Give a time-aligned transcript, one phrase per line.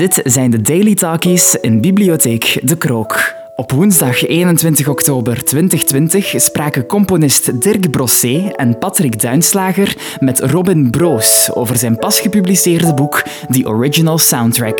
[0.00, 3.34] Dit zijn de Daily Talkies in Bibliotheek De Krook.
[3.56, 11.54] Op woensdag 21 oktober 2020 spraken componist Dirk Brossé en Patrick Duinslager met Robin Broos
[11.54, 14.78] over zijn pas gepubliceerde boek The Original Soundtrack.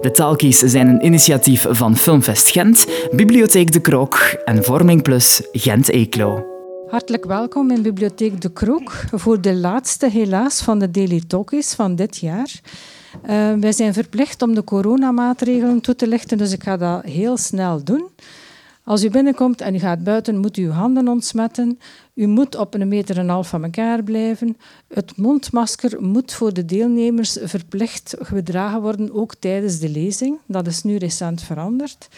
[0.00, 6.46] De Talkies zijn een initiatief van Filmfest Gent, Bibliotheek De Krook en Vorming Plus Gent-Eeklo.
[6.90, 11.96] Hartelijk welkom in Bibliotheek De Krook voor de laatste helaas van de Daily Talkies van
[11.96, 12.60] dit jaar.
[13.14, 17.36] Uh, wij zijn verplicht om de coronamaatregelen toe te lichten, dus ik ga dat heel
[17.36, 18.06] snel doen.
[18.88, 21.78] Als u binnenkomt en u gaat buiten, moet u uw handen ontsmetten.
[22.14, 24.56] U moet op een meter en een half van elkaar blijven.
[24.94, 30.38] Het mondmasker moet voor de deelnemers verplicht gedragen worden, ook tijdens de lezing.
[30.46, 32.08] Dat is nu recent veranderd.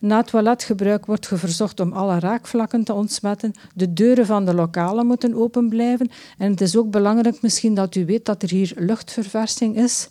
[0.00, 3.52] Na toiletgebruik wordt ge verzocht om alle raakvlakken te ontsmetten.
[3.74, 6.10] De deuren van de lokalen moeten open blijven.
[6.38, 10.08] En het is ook belangrijk misschien dat u weet dat er hier luchtverversing is.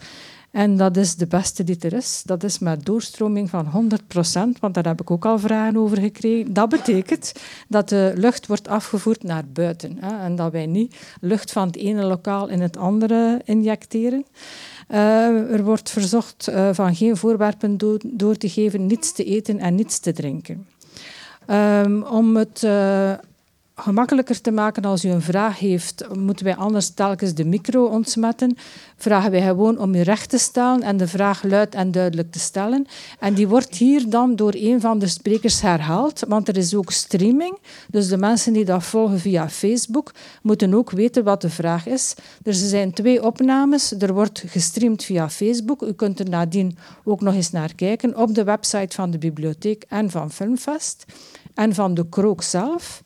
[0.51, 2.21] En dat is de beste die er is.
[2.25, 3.89] Dat is met doorstroming van
[4.55, 6.53] 100%, want daar heb ik ook al vragen over gekregen.
[6.53, 7.33] Dat betekent
[7.67, 9.97] dat de lucht wordt afgevoerd naar buiten.
[9.99, 14.25] Hè, en dat wij niet lucht van het ene lokaal in het andere injecteren.
[14.91, 19.59] Uh, er wordt verzocht uh, van geen voorwerpen do door te geven, niets te eten
[19.59, 20.67] en niets te drinken.
[21.47, 23.13] Um, om het uh,
[23.81, 28.57] gemakkelijker te maken als u een vraag heeft, moeten wij anders telkens de micro ontsmetten.
[28.97, 32.39] Vragen wij gewoon om u recht te stellen en de vraag luid en duidelijk te
[32.39, 32.85] stellen.
[33.19, 36.91] En die wordt hier dan door een van de sprekers herhaald, want er is ook
[36.91, 37.57] streaming.
[37.87, 42.15] Dus de mensen die dat volgen via Facebook moeten ook weten wat de vraag is.
[42.43, 43.91] Er zijn twee opnames.
[43.91, 45.81] Er wordt gestreamd via Facebook.
[45.81, 49.85] U kunt er nadien ook nog eens naar kijken op de website van de bibliotheek
[49.87, 51.05] en van Filmfest
[51.53, 53.03] en van de Krook zelf.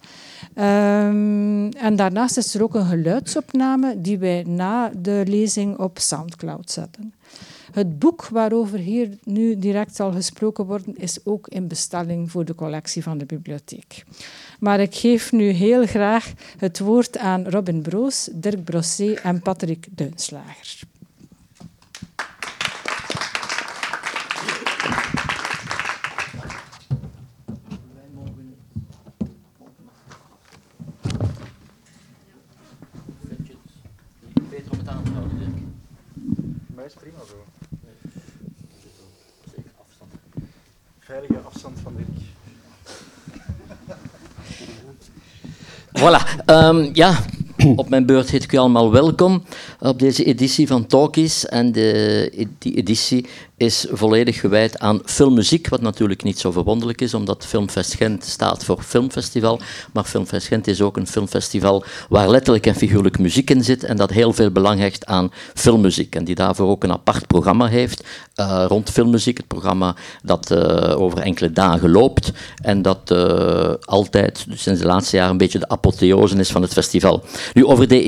[0.57, 6.71] Um, en daarnaast is er ook een geluidsopname die wij na de lezing op Soundcloud
[6.71, 7.13] zetten.
[7.71, 12.55] Het boek waarover hier nu direct zal gesproken worden, is ook in bestelling voor de
[12.55, 14.03] collectie van de bibliotheek.
[14.59, 19.87] Maar ik geef nu heel graag het woord aan Robin Broos, Dirk Brossé en Patrick
[19.91, 20.79] Duinslager.
[36.93, 37.45] Is prima zo.
[39.55, 40.11] Zeker afstand.
[40.99, 42.07] Veilige afstand van Dirk.
[45.93, 46.45] Voilà.
[46.45, 47.19] Um, ja,
[47.75, 49.43] op mijn beurt heet ik u allemaal welkom
[49.89, 51.45] op deze editie van Talkies.
[51.45, 53.25] En de, die editie
[53.57, 58.65] is volledig gewijd aan filmmuziek, wat natuurlijk niet zo verwonderlijk is, omdat Filmfest Gent staat
[58.65, 59.59] voor filmfestival.
[59.93, 63.97] Maar Filmfest Gent is ook een filmfestival waar letterlijk en figuurlijk muziek in zit en
[63.97, 66.15] dat heel veel belang hecht aan filmmuziek.
[66.15, 68.03] En die daarvoor ook een apart programma heeft
[68.35, 69.37] uh, rond filmmuziek.
[69.37, 74.85] Het programma dat uh, over enkele dagen loopt en dat uh, altijd, dus sinds de
[74.85, 77.23] laatste jaren, een beetje de apotheose is van het festival.
[77.53, 78.03] Nu, over de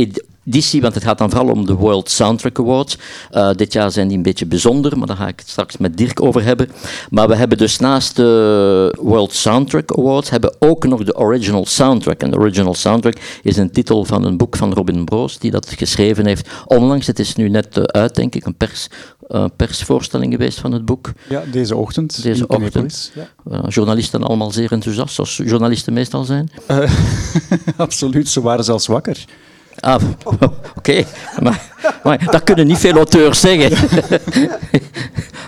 [0.46, 2.98] editie, want het gaat dan vooral om de World Soundtrack Awards.
[3.32, 5.98] Uh, dit jaar zijn die een beetje bijzonder, maar daar ga ik het straks met
[5.98, 6.70] Dirk over hebben.
[7.10, 12.22] Maar we hebben dus naast de World Soundtrack Awards hebben ook nog de Original Soundtrack.
[12.22, 15.70] En de Original Soundtrack is een titel van een boek van Robin Broos, die dat
[15.70, 17.08] geschreven heeft onlangs.
[17.08, 18.88] Het is nu net uh, uit, denk ik, een pers,
[19.30, 21.12] uh, persvoorstelling geweest van het boek.
[21.30, 22.24] Ja, deze ochtend.
[22.24, 23.12] Deze ochtend.
[23.16, 23.68] Ja.
[23.68, 26.52] journalisten allemaal zeer enthousiast, zoals journalisten meestal zijn.
[27.78, 29.26] absoluut, ze waren zelfs wakker.
[29.86, 30.02] Ah,
[30.78, 31.04] oké.
[32.04, 33.72] Maar, dat kunnen niet veel auteurs zeggen.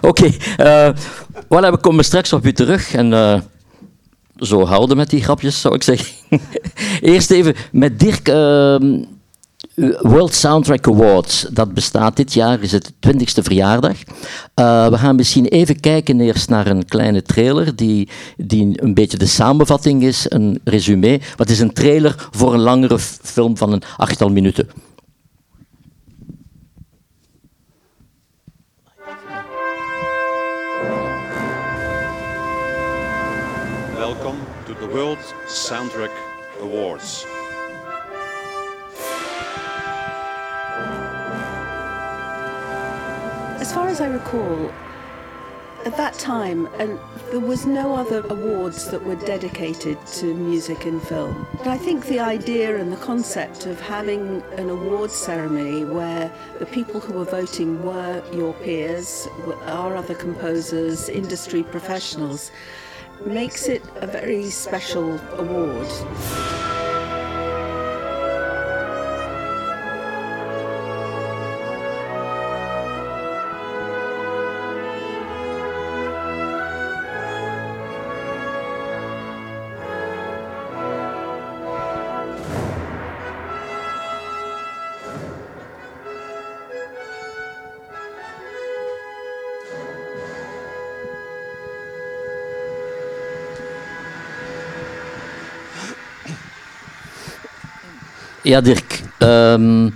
[0.02, 0.32] oké.
[0.32, 0.38] Okay,
[0.90, 0.96] uh,
[1.44, 2.94] voilà, we komen straks op u terug.
[2.94, 3.40] En uh,
[4.38, 6.16] zo houden met die grapjes, zou ik zeggen.
[7.02, 8.30] Eerst even met Dirk.
[8.30, 8.76] Uh,
[10.02, 13.98] World Soundtrack Awards, dat bestaat dit jaar, is het 20ste verjaardag.
[14.56, 19.18] Uh, we gaan misschien even kijken eerst naar een kleine trailer, die, die een beetje
[19.18, 21.20] de samenvatting is, een resume.
[21.36, 24.68] Wat is een trailer voor een langere film van een achttal minuten?
[33.98, 36.12] Welcome to the World Soundtrack
[36.62, 37.37] Awards.
[43.60, 44.72] As far as I recall,
[45.86, 47.00] at that time, and
[47.32, 51.48] there was no other awards that were dedicated to music and film.
[51.58, 56.66] But I think the idea and the concept of having an awards ceremony where the
[56.66, 59.28] people who were voting were your peers,
[59.66, 62.52] our other composers, industry professionals,
[63.26, 66.87] makes it a very special award.
[98.48, 99.04] Ja, Dirk.
[99.18, 99.90] Ehm,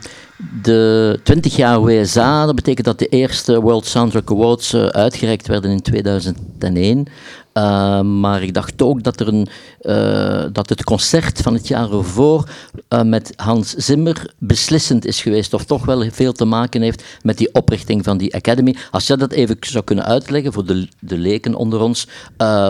[0.62, 5.72] de 20 jaar WSA, dat betekent dat de eerste World Soundtrack Awards uh, uitgereikt werden
[5.72, 7.08] in 2001.
[7.54, 9.48] Uh, maar ik dacht ook dat, er een,
[9.82, 12.50] uh, dat het concert van het jaar ervoor
[12.90, 17.38] uh, met Hans Zimmer beslissend is geweest, of toch wel veel te maken heeft met
[17.38, 18.76] die oprichting van die Academy.
[18.92, 22.08] Als jij dat even zou kunnen uitleggen voor de, de leken onder ons,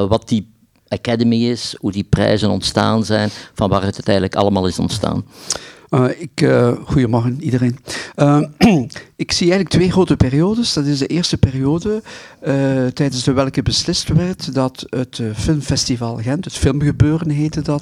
[0.08, 0.52] wat die
[0.92, 5.26] Academy is, hoe die prijzen ontstaan zijn, van waar het uiteindelijk allemaal is ontstaan.
[5.90, 7.80] Uh, ik, uh, goedemorgen iedereen.
[8.16, 8.42] Uh,
[9.22, 10.74] ik zie eigenlijk twee grote periodes.
[10.74, 12.02] Dat is de eerste periode
[12.94, 17.82] tijdens de welke beslist werd dat het Filmfestival Gent, het Filmgebeuren heette dat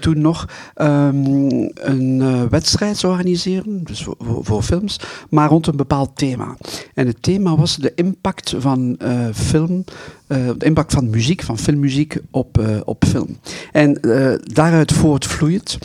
[0.00, 5.00] toen nog, um, een wedstrijd zou organiseren, dus voor, voor, films,
[5.30, 6.56] maar rond een bepaald thema.
[6.94, 8.98] En het thema was de impact van
[9.34, 9.84] film
[10.26, 13.38] de impact van muziek, van filmmuziek op, op film.
[13.72, 13.98] En
[14.42, 15.78] daaruit voortvloeiend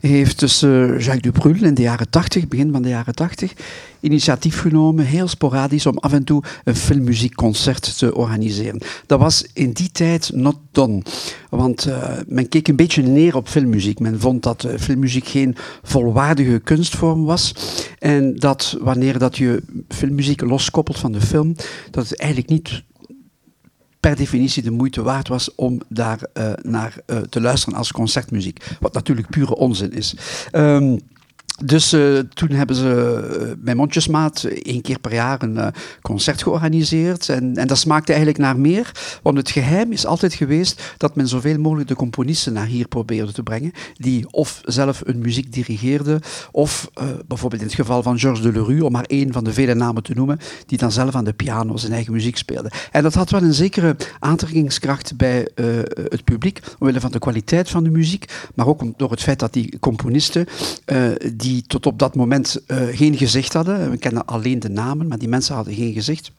[0.00, 3.54] heeft dus Jacques Dubrul in de jaren 80, begin van de jaren 80,
[4.02, 8.80] initiatief genomen, heel sporadisch, om af en toe een filmmuziekconcert te organiseren.
[9.06, 11.02] Dat was in die tijd not done.
[11.50, 11.88] Want
[12.26, 13.98] men keek een beetje neer op filmmuziek.
[13.98, 17.54] Men vond dat filmmuziek geen volwaardige kunstvorm was.
[17.98, 21.54] En dat wanneer dat je filmmuziek loskoppelt van de film,
[21.90, 22.82] dat het eigenlijk niet
[24.00, 26.94] per definitie de moeite waard was om daar uh, naar
[27.28, 28.64] te luisteren als concertmuziek.
[28.80, 30.16] Wat natuurlijk pure onzin is.
[30.52, 31.00] Um,
[31.64, 35.72] dus uh, toen hebben ze bij Mondjesmaat één keer per jaar een
[36.02, 37.28] concert georganiseerd.
[37.28, 39.18] En, en dat smaakte eigenlijk naar meer.
[39.22, 43.32] Want het geheim is altijd geweest dat men zoveel mogelijk de componisten naar hier probeerde
[43.32, 43.72] te brengen.
[43.94, 46.20] Die of zelf een muziek dirigeerden,
[46.50, 46.90] of
[47.26, 50.14] bijvoorbeeld in het geval van Georges Delerue, om maar één van de vele namen te
[50.14, 52.70] noemen, die dan zelf aan de piano zijn eigen muziek speelde.
[52.90, 55.48] En dat had wel een zekere aantrekkingskracht bij
[56.08, 59.52] het publiek, omwille van de kwaliteit van de muziek, maar ook door het feit dat
[59.52, 60.46] die componisten
[61.34, 63.90] die die tot op dat moment uh, geen gezicht hadden.
[63.90, 66.32] We kennen alleen de namen, maar die mensen hadden geen gezicht.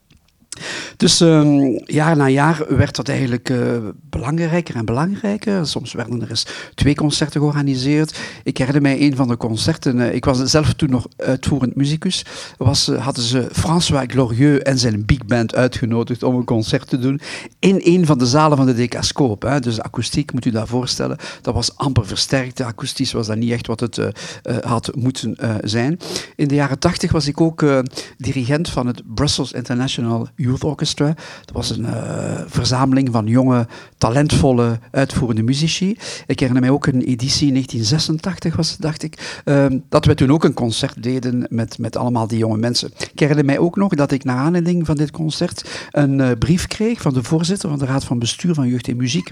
[1.04, 3.78] Dus um, jaar na jaar werd dat eigenlijk uh,
[4.10, 5.68] belangrijker en belangrijker.
[5.68, 6.46] Soms werden er eens
[6.76, 8.20] twee concerten georganiseerd.
[8.44, 9.98] Ik herinner mij een van de concerten.
[9.98, 12.26] Uh, ik was zelf toen nog uitvoerend muzikus.
[12.58, 17.00] Was, uh, hadden ze François Glorieux en zijn big band uitgenodigd om een concert te
[17.00, 17.22] doen
[17.60, 19.42] in een van de zalen van de Decascoop.
[19.42, 19.60] Hè.
[19.60, 22.58] Dus de akoestiek, moet u dat voorstellen, dat was amper versterkt.
[22.58, 24.00] De akoestisch was dat niet echt wat het
[24.64, 26.00] had moeten zijn.
[26.36, 27.66] In de jaren tachtig was ik ook
[28.18, 30.92] dirigent van het Brussels International Youth Orchestra.
[30.96, 31.16] Dat
[31.54, 33.68] was een uh, verzameling van jonge,
[33.98, 35.98] talentvolle, uitvoerende muzici.
[36.28, 40.32] Ik herinner mij ook een editie 1986 was het, dacht ik, uh, dat we toen
[40.32, 42.92] ook een concert deden met, met allemaal die jonge mensen.
[43.12, 46.68] Ik herinner mij ook nog dat ik naar aanleiding van dit concert een uh, brief
[46.68, 49.32] kreeg van de voorzitter van de Raad van Bestuur van Jeugd en Muziek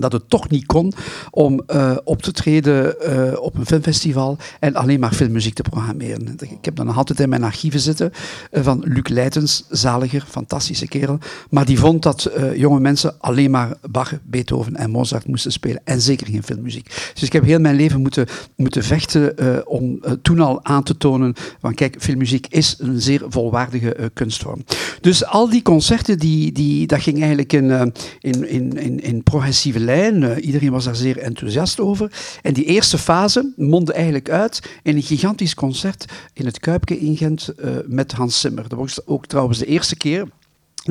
[0.00, 0.92] dat het toch niet kon
[1.30, 6.36] om uh, op te treden uh, op een filmfestival en alleen maar filmmuziek te programmeren.
[6.40, 8.10] Ik heb dan nog altijd in mijn archieven zitten
[8.52, 11.18] uh, van Luc Leitens, zaliger, fantastische kerel,
[11.50, 16.00] maar die vond dat jonge mensen alleen maar Bach, Beethoven en Mozart moesten spelen en
[16.00, 17.10] zeker geen filmmuziek.
[17.14, 19.34] Dus ik heb heel mijn leven moeten, moeten vechten
[19.66, 24.64] om toen al aan te tonen van kijk, filmmuziek is een zeer volwaardige kunstvorm.
[25.00, 29.80] Dus al die concerten, die, die, dat ging eigenlijk in, in, in, in, in progressieve
[29.84, 32.12] Uh, iedereen was daar zeer enthousiast over.
[32.42, 37.16] En die eerste fase mondde eigenlijk uit in een gigantisch concert in het Kuipke in
[37.16, 38.68] Gent uh, met Hans Zimmer.
[38.68, 40.28] Dat was ook trouwens de eerste keer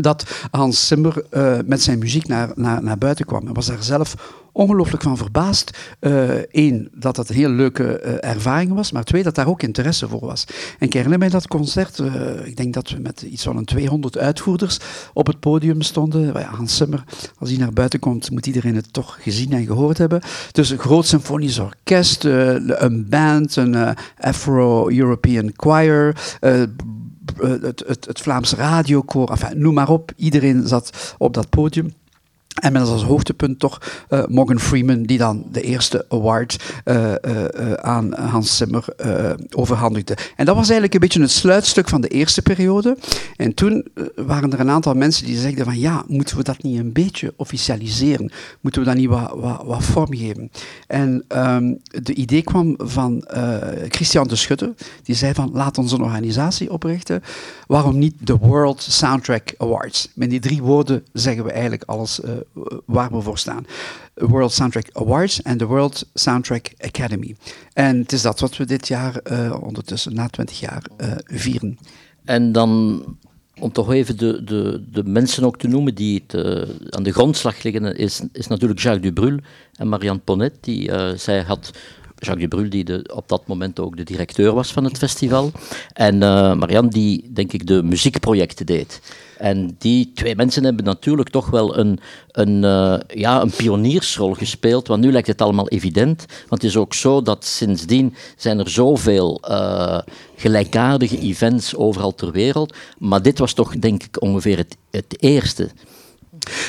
[0.02, 3.44] dat Hans Zimmer uh, met zijn muziek naar, naar, naar buiten kwam.
[3.44, 5.78] Hij was daar zelf ongelooflijk van verbaasd.
[6.00, 9.62] Eén, uh, dat dat een heel leuke uh, ervaring was, maar twee, dat daar ook
[9.62, 10.46] interesse voor was.
[10.80, 12.00] En ik herinner mij dat concert,
[12.44, 14.80] ik denk dat we met iets van een 200 uitvoerders
[15.14, 16.26] op het podium stonden.
[16.26, 17.04] Ja, Hans Zimmer,
[17.38, 20.22] als hij naar buiten komt, moet iedereen het toch gezien en gehoord hebben.
[20.52, 26.16] Dus een groot symfonisch orkest, een band, een Afro-European choir,
[27.38, 30.12] het, het, het Vlaams radiokoor, enfin, noem maar op.
[30.16, 31.94] Iedereen zat op dat podium.
[32.54, 37.74] En met als hoogtepunt toch uh, Morgan Freeman, die dan de eerste award uh, uh,
[37.74, 38.86] aan Hans Zimmer
[39.56, 40.18] overhandigde.
[40.36, 42.98] En dat was eigenlijk een beetje het sluitstuk van de eerste periode.
[43.36, 46.80] En toen waren er een aantal mensen die zeiden van ja, moeten we dat niet
[46.80, 48.32] een beetje officialiseren?
[48.62, 50.52] Moeten we dat niet wat, wat, wat vormgeven?
[50.88, 53.24] En um, de idee kwam van
[53.88, 57.24] Christian de Schutte, die zei van laat ons een organisatie oprichten.
[57.68, 60.10] Waarom niet de World Soundtrack Awards?
[60.16, 62.20] Met die drie woorden zeggen we eigenlijk alles
[62.86, 63.66] waar we voor staan.
[64.14, 67.36] World Soundtrack Awards en de World Soundtrack Academy.
[67.74, 71.78] En het is dat wat we dit jaar uh, ondertussen, na 20 jaar, uh, vieren.
[72.26, 73.04] En dan
[73.60, 76.46] om toch even de, de, de mensen ook te noemen die het,
[76.90, 79.38] aan de grondslag liggen, is, is natuurlijk Jacques Dubrul
[79.76, 80.54] en Marianne Ponnet.
[80.62, 81.72] Die, zij had
[82.18, 85.52] Jacques Brul, die de, op dat moment ook de directeur was van het festival.
[85.94, 86.18] En
[86.58, 89.02] Marianne, die denk ik de muziekprojecten deed.
[89.44, 92.00] En die twee mensen hebben natuurlijk toch wel een,
[92.32, 94.88] een, uh, ja, een pioniersrol gespeeld.
[94.88, 96.26] Want nu lijkt het allemaal evident.
[96.50, 100.00] Want het is ook zo dat sindsdien zijn er zoveel uh,
[100.36, 102.76] gelijkaardige events overal ter wereld.
[102.98, 105.70] Maar dit was toch denk ik ongeveer het, het eerste.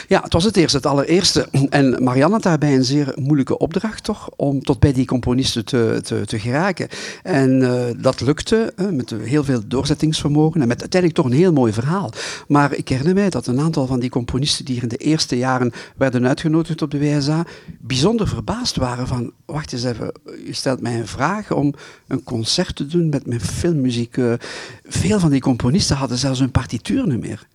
[0.08, 1.48] Ja, het was het eerste, het allereerste.
[1.70, 6.00] En Marianne had daarbij een zeer moeilijke opdracht, toch, om tot bij die componisten te,
[6.26, 6.88] te, geraken.
[7.22, 11.52] En uh, dat lukte uh, met heel veel doorzettingsvermogen en met uiteindelijk toch een heel
[11.52, 12.12] mooi verhaal.
[12.48, 15.72] Maar ik herinner mij dat een aantal van die componisten die in de eerste jaren
[15.96, 17.46] werden uitgenodigd op de WSA,
[17.80, 20.12] bijzonder verbaasd waren van, wacht eens even,
[20.46, 21.74] u stelt mij een vraag om
[22.08, 24.16] een concert te doen met mijn filmmuziek.
[24.16, 24.32] Uh,
[24.84, 27.46] veel van die componisten hadden zelfs een partituur niet meer.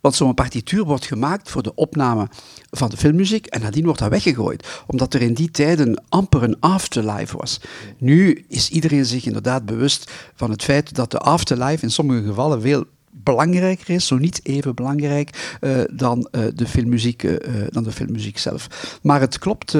[0.00, 2.28] Want zo'n partituur wordt gemaakt voor de opname
[2.70, 4.82] van de filmmuziek en nadien wordt dat weggegooid.
[4.86, 7.60] Omdat er in die tijden amper een afterlife was.
[7.98, 12.60] Nu is iedereen zich inderdaad bewust van het feit dat de afterlife in sommige gevallen
[12.60, 17.36] veel belangrijker is, zo niet even belangrijk uh, dan, uh, de filmmuziek, uh,
[17.68, 18.98] dan de filmmuziek zelf.
[19.02, 19.76] Maar het klopt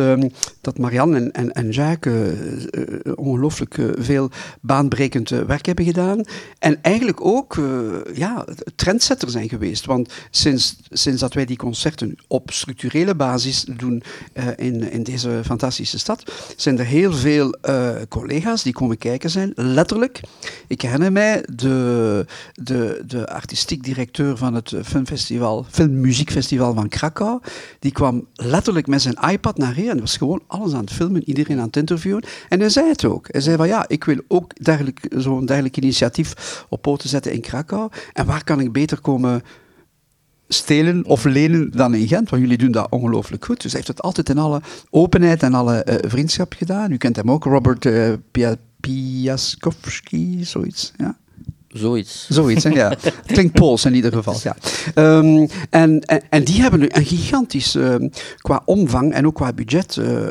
[0.60, 2.34] dat Marianne en, en, en Jacques
[3.14, 6.24] ongelooflijk veel baanbrekend werk hebben gedaan.
[6.58, 7.60] En eigenlijk ook
[8.14, 8.44] ja,
[8.76, 9.86] trendsetter zijn geweest.
[9.86, 14.02] Want sinds, sinds dat wij die concerten op structurele basis doen
[14.56, 17.56] in, in deze fantastische stad, zijn er heel veel
[18.08, 20.20] collega's die komen kijken zijn, letterlijk.
[20.66, 27.40] Ik herinner mij de, de, de artistiek directeur van het filmfestival, filmmuziekfestival van Krakau.
[27.78, 31.28] Die kwam letterlijk met zijn iPad naar hier en was gewoon alles aan het filmen,
[31.28, 32.22] iedereen aan het interviewen.
[32.48, 33.26] En hij zei het ook.
[33.30, 34.52] Hij zei van ja, ik wil ook
[35.16, 37.90] zo'n dergelijk initiatief op poten zetten in Krakau.
[38.12, 39.42] En waar kan ik beter komen
[40.48, 43.62] stelen of lenen dan in Gent, want jullie doen dat ongelooflijk goed.
[43.62, 44.60] Dus hij heeft het altijd in alle
[44.90, 46.92] openheid en alle uh, vriendschap gedaan.
[46.92, 48.12] U kent hem ook, Robert uh,
[48.80, 50.92] Piaskowski, zoiets.
[50.96, 51.18] Ja.
[51.72, 52.26] Zoiets.
[52.28, 52.70] Zoiets, hè?
[52.70, 52.88] ja.
[52.88, 54.56] Het klinkt Pools in ieder geval, ja.
[54.94, 57.94] Um, en, en, en, die hebben nu een gigantisch, uh,
[58.36, 60.26] qua omvang en ook qua budget, uh,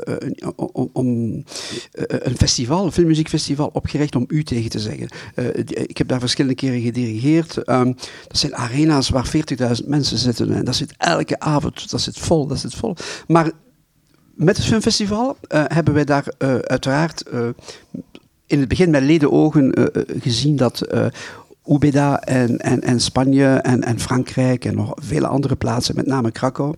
[0.94, 1.44] om, uh,
[2.08, 5.10] een festival, een filmmuziekfestival, opgericht om u tegen te zeggen.
[5.66, 7.70] Die, ik heb daar verschillende keren gedirigeerd.
[7.70, 7.96] Um,
[8.28, 9.32] dat zijn arena's waar
[9.82, 12.96] 40.000 mensen zitten en dat zit elke avond, dat zit vol, dat zit vol.
[13.28, 13.52] Maar
[14.36, 17.24] met het filmfestival hebben wij daar uiteraard
[18.50, 19.86] in het begin met leden ogen uh,
[20.22, 21.06] gezien dat uh,
[21.66, 26.32] Ubeda en, en, en Spanje en, en Frankrijk en nog vele andere plaatsen, met name
[26.32, 26.76] Krakau,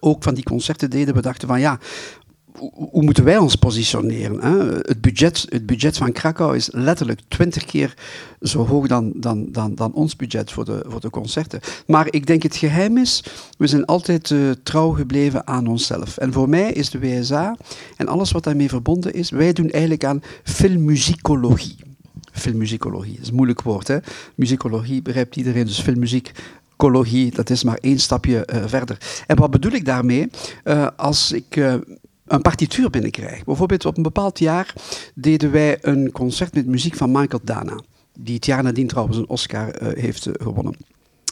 [0.00, 1.14] ook van die concerten deden.
[1.14, 1.78] We dachten van ja,
[2.70, 4.40] hoe moeten wij ons positioneren?
[4.40, 4.74] Hè?
[4.74, 7.94] Het, budget, het budget van Krakau is letterlijk twintig keer
[8.40, 11.60] zo hoog dan, dan, dan, dan ons budget voor de, voor de concerten.
[11.86, 13.24] Maar ik denk het geheim is,
[13.58, 16.16] we zijn altijd uh, trouw gebleven aan onszelf.
[16.16, 17.56] En voor mij is de WSA
[17.96, 21.76] en alles wat daarmee verbonden is, wij doen eigenlijk aan filmmuzikologie.
[22.32, 23.88] Filmmuzikologie, dat is een moeilijk woord.
[23.88, 23.98] Hè?
[24.34, 26.32] Muzikologie begrijpt iedereen, dus filmmuziek
[26.72, 28.98] ecologie, dat is maar één stapje uh, verder.
[29.26, 30.30] En wat bedoel ik daarmee?
[30.64, 31.56] Uh, als ik
[32.32, 33.44] een partituur binnenkrijg.
[33.44, 34.74] Bijvoorbeeld op een bepaald jaar
[35.14, 37.80] deden wij een concert met muziek van Michael Dana,
[38.18, 40.76] die het jaar nadien trouwens een Oscar uh, heeft uh, gewonnen.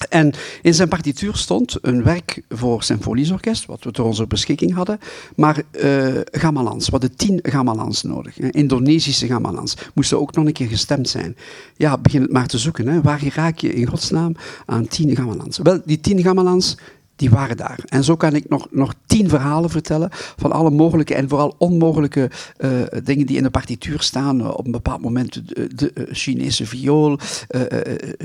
[0.09, 4.99] En in zijn partituur stond een werk voor symfonieorkest, wat we tot onze beschikking hadden,
[5.37, 6.85] maar uh, gamelans.
[6.85, 8.35] We hadden tien gamelans nodig.
[8.35, 8.49] Hè.
[8.51, 9.77] Indonesische gamelans.
[9.95, 11.37] Moesten ook nog een keer gestemd zijn.
[11.77, 12.89] Ja, begin het maar te zoeken.
[12.89, 13.01] Hè.
[13.01, 15.59] Waar raak je in godsnaam aan tien gamelans?
[15.59, 16.77] Wel, die tien gamelans
[17.21, 17.79] die waren daar.
[17.89, 22.31] En zo kan ik nog, nog tien verhalen vertellen van alle mogelijke en vooral onmogelijke
[22.59, 24.41] uh, dingen die in de partituur staan.
[24.41, 25.43] Uh, op een bepaald moment
[25.79, 27.19] de, uh, Chinese viool,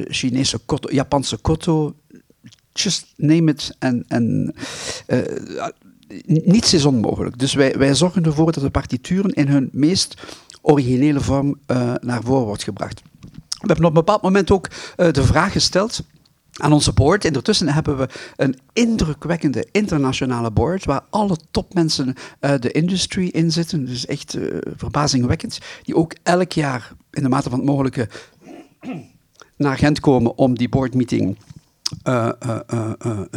[0.07, 1.95] Chinese koto, Japanse koto,
[2.73, 3.75] just name it.
[3.79, 4.53] En, en
[6.25, 7.39] niets is onmogelijk.
[7.39, 10.21] Dus wij, wij zorgen ervoor dat de partituren in hun meest
[10.61, 11.59] originele vorm
[12.01, 13.01] naar voren wordt gebracht.
[13.49, 16.03] We hebben op een bepaald moment ook de vraag gesteld
[16.61, 17.25] aan onze board.
[17.25, 23.85] Ondertussen hebben we een indrukwekkende internationale board waar alle topmensen uit de industry in zitten.
[23.85, 25.59] Dus echt uh, verbazingwekkend.
[25.83, 28.09] Die ook elk jaar in de mate van het mogelijke
[29.57, 31.37] naar Gent komen om die boardmeeting
[32.07, 32.29] uh,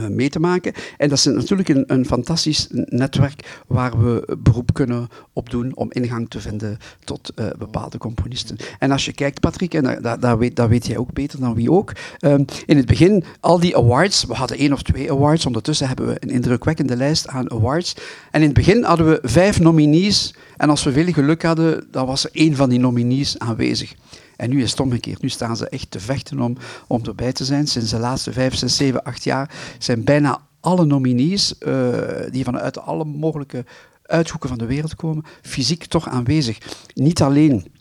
[0.08, 0.72] mee te maken.
[0.96, 5.92] En dat is natuurlijk een, een, fantastisch netwerk waar we beroep kunnen op doen om
[5.92, 8.56] ingang te vinden tot bepaalde componisten.
[8.78, 11.92] En als je kijkt, Patrick, en dat, weet, weet jij ook beter dan wie ook,
[12.20, 16.06] um, in het begin, al die awards, we hadden één of twee awards, ondertussen hebben
[16.06, 17.94] we een indrukwekkende lijst aan awards.
[18.30, 22.06] En in het begin hadden we vijf nominees, en als we veel geluk hadden, dan
[22.06, 23.94] was er één van die nominees aanwezig.
[24.38, 25.22] En nu is het omgekeerd.
[25.22, 27.66] Nu staan ze echt te vechten om, om erbij te zijn.
[27.66, 31.98] Sinds de laatste vijf, zes, zeven, acht jaar zijn bijna alle nominees, uh,
[32.30, 33.64] die vanuit alle mogelijke
[34.02, 36.58] uithoeken van de wereld komen, fysiek toch aanwezig.
[36.94, 37.72] Niet alleen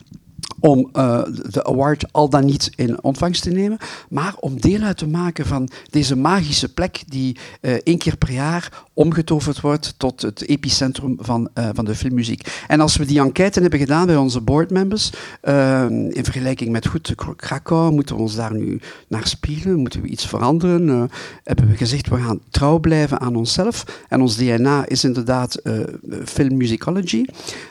[0.60, 4.98] om uh, de award al dan niet in ontvangst te nemen, maar om deel uit
[4.98, 10.22] te maken van deze magische plek die uh, één keer per jaar omgetoverd wordt tot
[10.22, 12.64] het epicentrum van, uh, van de filmmuziek.
[12.66, 15.12] En als we die enquête hebben gedaan bij onze boardmembers,
[16.08, 20.26] in vergelijking met goed Krakau, moeten we ons daar nu naar spelen, moeten we iets
[20.26, 21.10] veranderen,
[21.44, 25.62] hebben we gezegd we gaan trouw blijven aan onszelf en ons DNA is inderdaad
[26.24, 27.24] filmmusicology,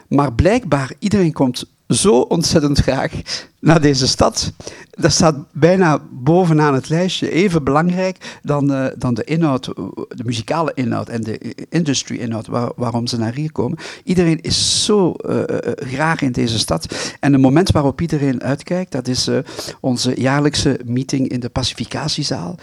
[0.08, 3.12] maar blijkbaar iedereen komt zo ontzettend graag
[3.60, 4.51] naar deze stad.
[4.89, 9.65] Dat staat bijna bovenaan het lijstje, even belangrijk dan, uh, dan de inhoud,
[10.10, 13.77] de muzikale inhoud en de industry inhoud waar, waarom ze naar hier komen.
[14.03, 15.41] Iedereen is zo uh,
[15.75, 17.15] graag in deze stad.
[17.20, 19.29] En het moment waarop iedereen uitkijkt, dat is
[19.79, 22.56] onze jaarlijkse meeting in de pacificatiezaal.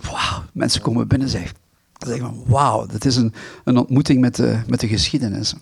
[0.00, 1.56] Wauw, mensen komen binnen en zeggen,
[1.98, 3.32] zeggen van wauw, dat is een,
[3.64, 5.54] een ontmoeting met de, met de geschiedenis.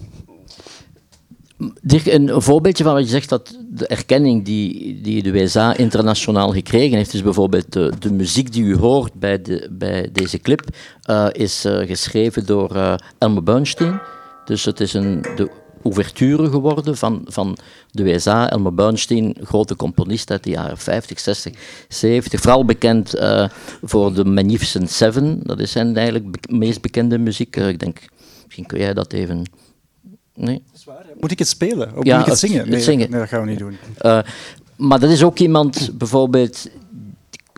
[1.83, 6.53] Dirk, een voorbeeldje van wat je zegt, dat de erkenning die, die de WSA internationaal
[6.53, 10.65] gekregen heeft, is bijvoorbeeld de, de muziek die u hoort bij, de, bij deze clip,
[11.11, 14.01] uh, is uh, geschreven door uh, Elmer Bernstein.
[14.45, 15.51] Dus het is een, de
[15.83, 17.57] ouverture geworden van, van
[17.91, 18.51] de WSA.
[18.51, 21.53] Elmer Bernstein, grote componist uit de jaren 50, 60,
[21.89, 22.41] 70.
[22.41, 23.15] Vooral bekend
[23.83, 25.41] voor de Magnificent Seven.
[25.43, 27.57] Dat is zijn eigenlijk be meest bekende muziek.
[27.57, 27.99] ik denk,
[28.45, 29.45] misschien kun jij dat even...
[30.35, 30.63] Nee?
[31.21, 31.97] Moet ik het spelen?
[31.97, 32.59] Of ja, moet ik het zingen?
[32.59, 33.11] Het nee, zingen.
[33.11, 33.77] nee, dat gaan we niet doen.
[34.03, 34.19] Uh,
[34.77, 36.69] maar dat is ook iemand, bijvoorbeeld,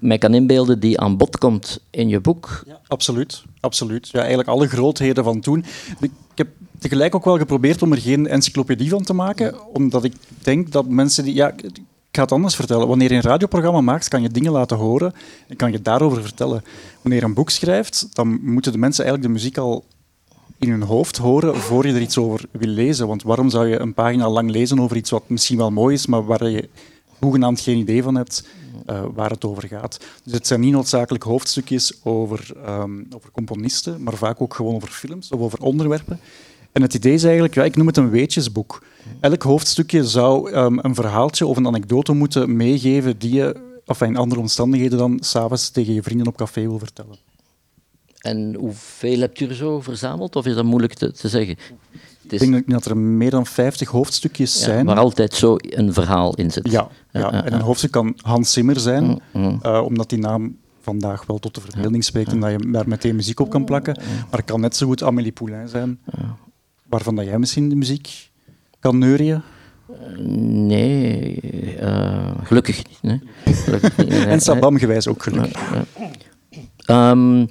[0.00, 2.62] mij kan inbeelden, die aan bod komt in je boek.
[2.66, 4.08] Ja, absoluut, absoluut.
[4.08, 5.64] Ja, eigenlijk alle grootheden van toen.
[6.00, 10.12] Ik heb tegelijk ook wel geprobeerd om er geen encyclopedie van te maken, omdat ik
[10.42, 11.34] denk dat mensen die...
[11.34, 11.52] Ja,
[12.10, 12.88] ik ga het anders vertellen.
[12.88, 15.14] Wanneer je een radioprogramma maakt, kan je dingen laten horen
[15.48, 16.64] en kan je daarover vertellen.
[17.02, 19.84] Wanneer je een boek schrijft, dan moeten de mensen eigenlijk de muziek al
[20.58, 23.06] in hun hoofd horen voor je er iets over wil lezen.
[23.06, 26.06] Want waarom zou je een pagina lang lezen over iets wat misschien wel mooi is,
[26.06, 26.68] maar waar je
[27.18, 28.48] hoegenaamd geen idee van hebt
[28.90, 30.00] uh, waar het over gaat.
[30.24, 34.88] Dus het zijn niet noodzakelijk hoofdstukjes over, um, over componisten, maar vaak ook gewoon over
[34.88, 36.20] films of over onderwerpen.
[36.72, 38.82] En het idee is eigenlijk, ja, ik noem het een weetjesboek.
[39.20, 44.16] Elk hoofdstukje zou um, een verhaaltje of een anekdote moeten meegeven die je, of in
[44.16, 47.27] andere omstandigheden dan, s'avonds tegen je vrienden op café wil vertellen.
[48.18, 51.56] En hoeveel hebt u er zo verzameld, of is dat moeilijk te, te zeggen?
[52.28, 54.86] Ik denk dat er meer dan 50 hoofdstukjes ja, zijn.
[54.86, 56.70] Waar altijd zo een verhaal in zit.
[56.70, 57.44] Ja, ja.
[57.44, 59.60] en een hoofdstuk kan Hans Zimmer zijn, mm, mm.
[59.62, 63.16] Uh, omdat die naam vandaag wel tot de verbeelding spreekt en dat je daar meteen
[63.16, 63.96] muziek op kan plakken.
[64.30, 66.00] Maar het kan net zo goed Amélie Poulain zijn,
[66.88, 68.30] waarvan dat jij misschien de muziek
[68.80, 69.42] kan neurien.
[70.66, 71.40] Nee,
[71.80, 72.98] uh, gelukkig niet.
[73.02, 73.20] Nee.
[73.44, 75.86] Gelukkig niet nee, en Sabam gewijs ook gelukkig.
[76.90, 77.48] Um,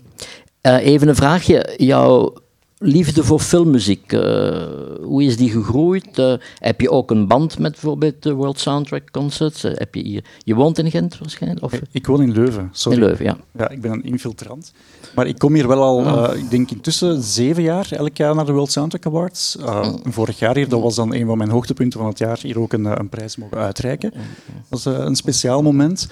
[0.67, 1.73] uh, even een vraagje.
[1.77, 2.33] Jouw
[2.79, 4.21] liefde voor filmmuziek, uh,
[5.01, 6.19] hoe is die gegroeid?
[6.19, 9.61] Uh, heb je ook een band met bijvoorbeeld de World Soundtrack Concerts?
[9.61, 11.63] heb je, hier, je woont in Gent waarschijnlijk?
[11.63, 11.73] Of?
[11.91, 12.97] Ik woon in Leuven, sorry.
[12.97, 13.37] In Leuven, ja.
[13.57, 14.73] Ja, ik ben een infiltrant.
[15.15, 16.35] Maar ik kom hier wel al, oh.
[16.35, 19.57] ik denk intussen zeven jaar elk jaar naar de World Soundtrack Awards.
[19.59, 19.93] Oh.
[20.03, 22.73] Vorig jaar hier, dat was dan een van mijn hoogtepunten van het jaar, hier ook
[22.73, 24.11] een, een prijs mogen uitreiken.
[24.69, 26.07] Dat was een speciaal moment.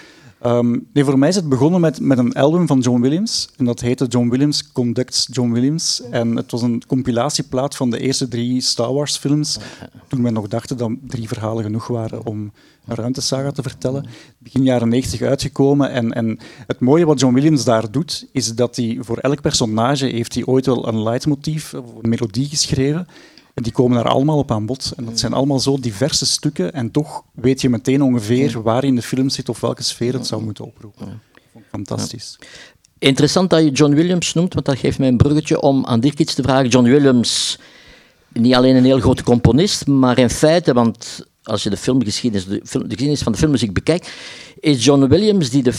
[0.46, 3.50] Um, nee, voor mij is het begonnen met, met een album van John Williams.
[3.58, 6.02] En dat heette John Williams Conducts John Williams.
[6.12, 9.58] En het was een compilatieplaat van de eerste drie Star Wars films.
[10.08, 12.52] Toen men nog dachten dat drie verhalen genoeg waren om
[12.86, 14.06] een ruimtesaga te vertellen.
[14.38, 15.92] Begin jaren 90 uitgekomen.
[15.92, 20.06] En, en het mooie wat John Williams daar doet, is dat hij voor elk personage
[20.06, 23.08] heeft hij ooit wel een leidmotief, een melodie geschreven.
[23.56, 24.94] En die komen daar allemaal op aan bod.
[24.96, 26.74] En dat zijn allemaal zo diverse stukken.
[26.74, 30.28] En toch weet je meteen ongeveer waar in de film zit of welke sfeer het
[30.28, 31.22] zou moeten oproepen.
[31.70, 32.40] Fantastisch.
[33.00, 36.20] Interessant dat je John Williams noemt, want dat geeft mij een bruggetje om aan Dirk
[36.20, 36.68] iets te vragen.
[36.68, 37.60] John Williams,
[38.34, 42.62] niet alleen een heel grote componist, maar in feite, want als je de filmgeschiedenis, de,
[42.66, 44.10] film, de geschiedenis van de filmmuziek bekijkt,
[44.60, 45.74] is John Williams die de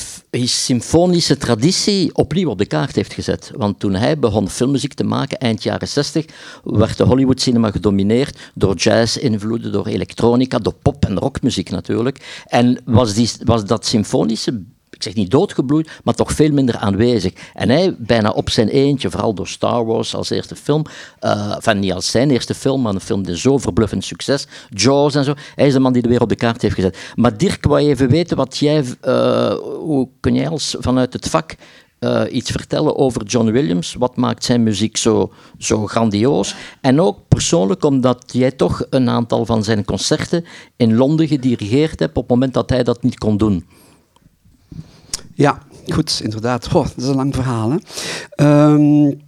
[0.46, 3.50] symfonische traditie opnieuw op de kaart heeft gezet.
[3.54, 6.24] Want toen hij begon filmmuziek te maken, eind jaren 60,
[6.64, 12.44] werd de Hollywood cinema gedomineerd door jazz-invloeden, door elektronica, door pop- en rockmuziek natuurlijk.
[12.46, 14.62] En was, die, was dat symfonische
[14.96, 17.32] ik zeg niet doodgebloeid, maar toch veel minder aanwezig.
[17.54, 20.84] En hij, bijna op zijn eentje, vooral door Star Wars als eerste film,
[21.20, 25.14] uh, enfin niet als zijn eerste film, maar een film die zo verbluffend succes, Jaws
[25.14, 26.98] en zo, hij is de man die de weer op de kaart heeft gezet.
[27.14, 31.28] Maar Dirk, wou je even weten wat jij, uh, hoe kun jij als vanuit het
[31.28, 31.54] vak
[32.00, 33.94] uh, iets vertellen over John Williams?
[33.94, 36.54] Wat maakt zijn muziek zo, zo grandioos?
[36.80, 40.44] En ook persoonlijk, omdat jij toch een aantal van zijn concerten
[40.76, 43.66] in Londen gedirigeerd hebt op het moment dat hij dat niet kon doen.
[45.36, 46.68] Ja, goed, inderdaad.
[46.68, 47.70] Goh, dat is een lang verhaal.
[47.70, 48.72] Hè?
[48.72, 49.20] Um,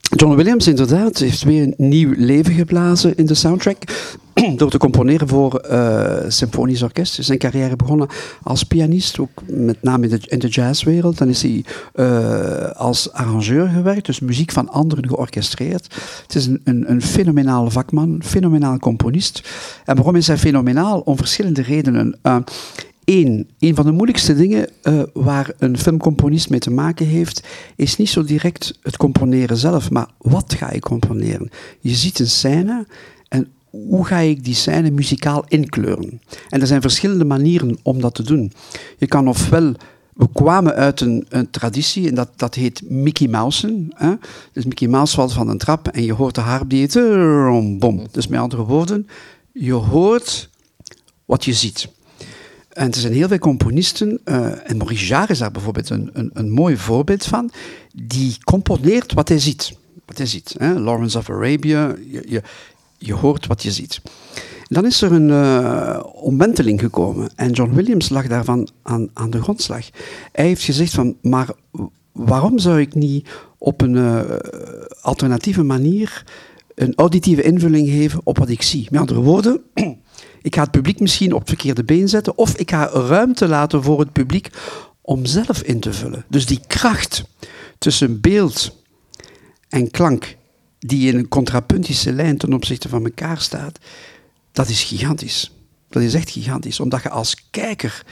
[0.00, 3.82] John Williams, inderdaad, heeft weer een nieuw leven geblazen in de soundtrack.
[4.56, 7.24] Door te componeren voor uh, symfonisch orkest.
[7.24, 8.08] Zijn carrière begonnen
[8.42, 11.18] als pianist, ook met name in de, jazzwereld.
[11.18, 15.94] Dan is hij uh, als arrangeur gewerkt, dus muziek van anderen georchestreerd.
[16.22, 19.48] Het is een, een, een fenomenaal vakman, fenomenaal componist.
[19.84, 21.00] En waarom is hij fenomenaal?
[21.00, 22.18] Om verschillende redenen.
[22.22, 22.36] Uh,
[23.06, 27.96] Eén, een van de moeilijkste dingen uh, waar een filmcomponist mee te maken heeft, is
[27.96, 31.50] niet zo direct het componeren zelf, maar wat ga ik componeren?
[31.80, 32.86] Je ziet een scène
[33.28, 36.20] en hoe ga ik die scène muzikaal inkleuren?
[36.48, 38.52] En er zijn verschillende manieren om dat te doen.
[38.98, 39.74] Je kan ofwel
[40.14, 43.86] we kwamen uit een, een, traditie en dat, dat heet Mickey Mouse.
[43.94, 44.14] Hè?
[44.52, 46.94] Dus Mickey Mouse valt van een trap en je hoort de harp die het...
[47.78, 48.06] Bom.
[48.10, 49.08] Dus met andere woorden,
[49.52, 50.50] je hoort
[51.24, 51.94] wat je ziet.
[52.76, 56.30] En er zijn heel veel componisten, uh, en Maurice Jarre is daar bijvoorbeeld een, een,
[56.32, 57.50] een, mooi voorbeeld van,
[57.94, 59.78] die componeert wat hij ziet.
[60.04, 60.54] Wat hij ziet.
[60.58, 60.78] Hè?
[60.78, 62.42] Lawrence of Arabia, je,
[62.98, 64.00] je, hoort wat je ziet.
[64.68, 69.42] Dan is er een uh, omwenteling gekomen en John Williams lag daarvan aan, aan de
[69.42, 69.88] grondslag.
[70.32, 71.48] Hij heeft gezegd van, maar
[72.12, 74.20] waarom zou ik niet op een uh,
[75.00, 76.24] alternatieve manier
[76.74, 78.86] een auditieve invulling geven op wat ik zie?
[78.90, 79.60] Met andere woorden,
[80.46, 83.82] ik ga het publiek misschien op het verkeerde been zetten, of ik ga ruimte laten
[83.82, 84.48] voor het publiek
[85.00, 86.24] om zelf in te vullen.
[86.28, 87.24] Dus die kracht
[87.78, 88.76] tussen beeld
[89.68, 90.36] en klank,
[90.78, 93.78] die in een contrapuntische lijn ten opzichte van elkaar staat,
[94.52, 95.52] dat is gigantisch.
[95.88, 98.04] Dat is echt gigantisch, omdat je als kijker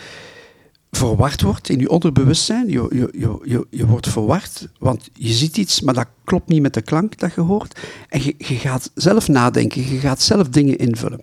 [0.96, 2.68] verward wordt in je onderbewustzijn.
[2.68, 6.74] Je, je, je, je, wordt verward, want je ziet iets, maar dat klopt niet met
[6.74, 7.80] de klank dat je hoort.
[8.08, 11.20] En je, je gaat zelf nadenken, je gaat zelf dingen invullen.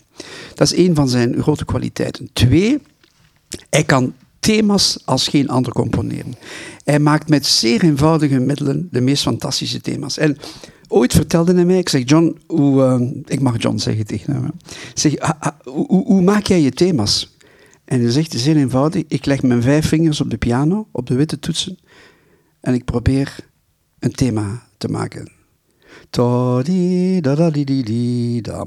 [0.55, 2.29] Dat is een van zijn grote kwaliteiten.
[2.33, 2.81] Twee,
[3.69, 6.35] hij kan thema's als geen ander componeren.
[6.83, 10.17] Hij maakt met zeer eenvoudige middelen de meest fantastische thema's.
[10.17, 10.37] En
[10.87, 14.51] ooit vertelde hij mij, ik zeg John, hoe, uh, ik mag John zeggen tegen hem,
[14.93, 15.13] zeg,
[15.63, 17.35] hoe, hoe maak jij je thema's?
[17.91, 21.15] En hij zegt, heel eenvoudig, ik leg mijn vijf vingers op de piano, op de
[21.15, 21.77] witte toetsen,
[22.59, 23.35] en ik probeer
[23.99, 25.31] een thema te maken.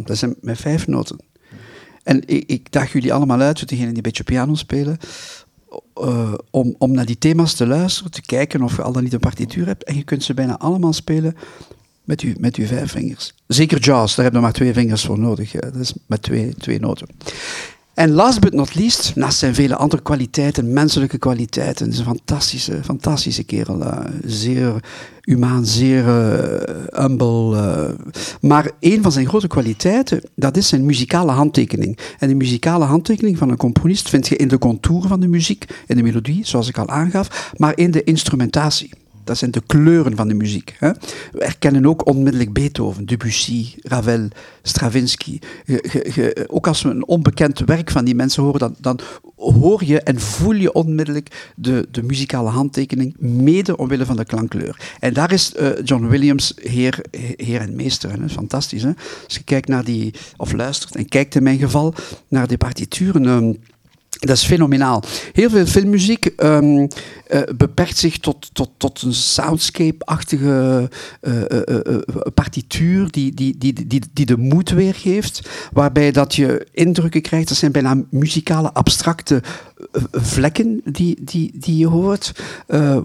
[0.04, 1.18] Dat zijn mijn vijf noten.
[2.02, 4.98] En ik, ik daag jullie allemaal uit, degenen die een beetje piano spelen,
[6.00, 9.12] uh, om, om naar die thema's te luisteren, te kijken of je al dan niet
[9.12, 9.84] een partituur hebt.
[9.84, 11.36] En je kunt ze bijna allemaal spelen
[12.02, 13.34] met je, met uw vijf vingers.
[13.46, 15.50] Zeker jazz, daar heb je maar twee vingers voor nodig.
[15.50, 17.06] Dat is met twee, twee noten.
[17.94, 22.80] En last but not least, naast zijn vele andere kwaliteiten, menselijke kwaliteiten, is een fantastische,
[22.84, 23.80] fantastische kerel.
[23.80, 24.84] Uh, zeer
[25.20, 27.56] humaan, zeer uh, humble.
[27.56, 27.90] Uh.
[28.40, 31.98] Maar een van zijn grote kwaliteiten, dat is zijn muzikale handtekening.
[32.18, 35.64] En die muzikale handtekening van een componist vind je in de contouren van de muziek,
[35.86, 39.03] in de melodie, zoals ik al aangaf, maar in de instrumentatie.
[39.24, 40.76] Dat zijn de kleuren van de muziek.
[40.78, 40.92] Hè.
[41.32, 44.28] We herkennen ook onmiddellijk Beethoven, Debussy, Ravel,
[44.62, 45.38] Stravinsky.
[46.46, 49.00] ook als we een onbekend werk van die mensen horen, dan, dan
[49.36, 54.80] hoor je en voel je onmiddellijk de, de muzikale handtekening, mede omwille van de klankkleur.
[55.00, 57.04] En daar is uh, John Williams heer,
[57.36, 58.12] heer en meester.
[58.12, 58.28] Hè.
[58.28, 58.82] Fantastisch.
[58.82, 58.92] Hè?
[59.24, 61.94] Als je kijkt naar die, of luistert en kijkt in mijn geval
[62.28, 63.26] naar die partituren.
[63.26, 63.58] Um,
[64.26, 65.02] dat is fenomenaal.
[65.32, 66.88] Heel veel filmmuziek um,
[67.28, 71.98] uh, beperkt zich tot, tot, tot een soundscape-achtige uh, uh,
[72.34, 77.56] partituur die, die, die, die, die de moed weergeeft, waarbij dat je indrukken krijgt, dat
[77.56, 79.42] zijn bijna muzikale abstracte
[80.12, 82.32] vlekken die, die, die je hoort,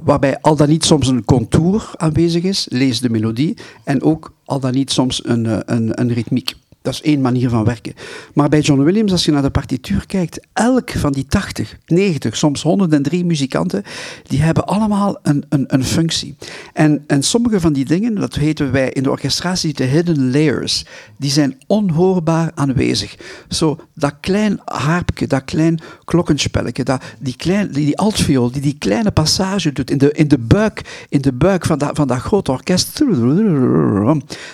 [0.04, 4.60] waarbij al dan niet soms een contour aanwezig is, lees de melodie, en ook al
[4.60, 6.56] dan niet soms een, een, een ritmiek.
[6.90, 7.94] Dat is één manier van werken.
[8.34, 12.38] Maar bij John Williams, als je naar de partituur kijkt, elk van die 80, 90,
[12.38, 13.84] soms 103 muzikanten,
[14.28, 16.36] die hebben allemaal een, een, een functie.
[16.74, 20.86] En, en sommige van die dingen, dat heten wij in de orchestratie de hidden layers,
[21.18, 23.16] die zijn onhoorbaar aanwezig.
[23.50, 28.78] Zo dat klein harpje, dat klein klokkenspelletje, dat, die, klein, die, die altviool, die die
[28.78, 32.20] kleine passage doet in de, in de buik, in de buik van, dat, van dat
[32.20, 33.02] grote orkest.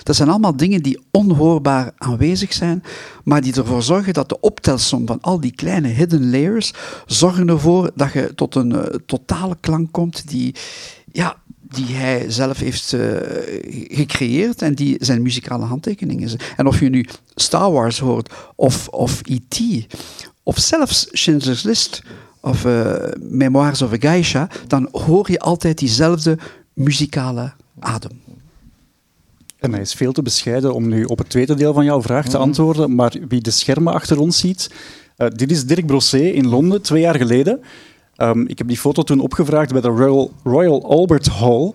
[0.04, 2.84] Dat zijn allemaal dingen die onhoorbaar aanwezig aanwezig zijn,
[3.24, 6.74] maar die ervoor zorgen dat de optelsom van al die kleine hidden layers
[7.06, 10.56] zorgen ervoor dat je tot een uh, totale klank komt die,
[11.12, 13.02] ja, die hij zelf heeft uh,
[13.88, 16.36] gecreëerd en die zijn muzikale handtekening is.
[16.58, 19.86] En of je nu Star Wars hoort, of, of E.T.,
[20.44, 22.04] of zelfs Schindler's List,
[22.40, 26.38] of uh, Memoirs of a Geisha, dan hoor je altijd diezelfde
[26.74, 28.25] muzikale adem.
[29.66, 32.26] En hij is veel te bescheiden om nu op het tweede deel van jouw vraag
[32.26, 32.46] te mhm.
[32.46, 32.96] antwoorden.
[32.96, 34.72] Maar wie de schermen achter ons ziet,
[35.18, 37.60] uh, dit is Dirk Brosset in Londen twee jaar geleden.
[38.16, 41.74] Ehm, ik heb die foto toen opgevraagd bij de Royal, Royal Albert Hall.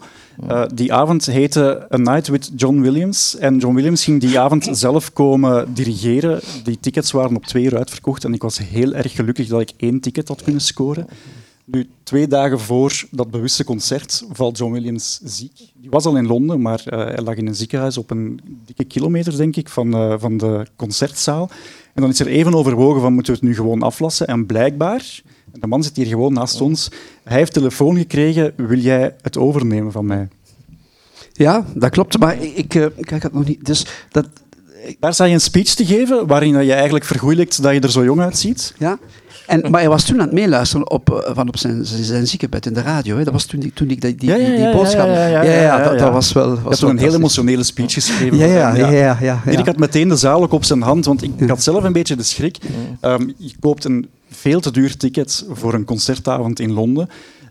[0.48, 3.36] Uh, die avond heette A Night with John Williams.
[3.36, 6.40] En John Williams ging die avond zelf komen dirigeren.
[6.64, 8.24] Die tickets waren op twee uur uitverkocht.
[8.24, 11.06] En ik was heel erg gelukkig dat ik één ticket had kunnen scoren.
[11.70, 15.56] Nu, twee dagen voor dat bewuste concert valt John Williams ziek.
[15.74, 18.84] Die was al in Londen, maar uh, hij lag in een ziekenhuis op een dikke
[18.84, 21.50] kilometer, denk ik, van, uh, van de concertzaal.
[21.94, 24.26] En dan is er even overwogen van, moeten we het nu gewoon aflassen?
[24.26, 26.90] En blijkbaar, de man zit hier gewoon naast ons,
[27.24, 30.28] hij heeft telefoon gekregen, wil jij het overnemen van mij?
[31.32, 33.66] Ja, dat klopt, maar ik, ik kijk het nog niet.
[33.66, 34.26] Dus dat,
[34.98, 38.04] daar sta je een speech te geven waarin je eigenlijk vergoeilijkt dat je er zo
[38.04, 38.74] jong uitziet.
[38.78, 38.98] Ja,
[39.50, 42.74] en, maar hij was toen aan het meeluisteren op, van op zijn, zijn ziekenbed in
[42.74, 43.16] de radio.
[43.16, 43.24] Hè.
[43.24, 45.06] Dat was toen, toen ik die, die, die, die boodschap...
[45.06, 46.60] Ja, ja, ja, dat, dat was wel...
[46.60, 48.38] Was je een heel emotionele speech geschreven.
[48.38, 48.90] Ja, ja, ja.
[48.90, 51.84] ja, ja, Ik had meteen de zaal ook op zijn hand, want ik had zelf
[51.84, 52.58] een beetje de schrik.
[53.00, 57.08] Um, je koopt een veel te duur ticket voor een concertavond in Londen.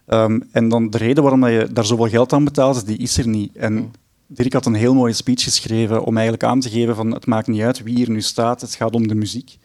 [0.07, 3.27] Um, en dan de reden waarom je daar zoveel geld aan betaalt, die is er
[3.27, 3.55] niet.
[3.55, 3.91] En
[4.27, 7.47] Dirk had een heel mooie speech geschreven om eigenlijk aan te geven van het maakt
[7.47, 9.57] niet uit wie hier nu staat, het gaat om de muziek.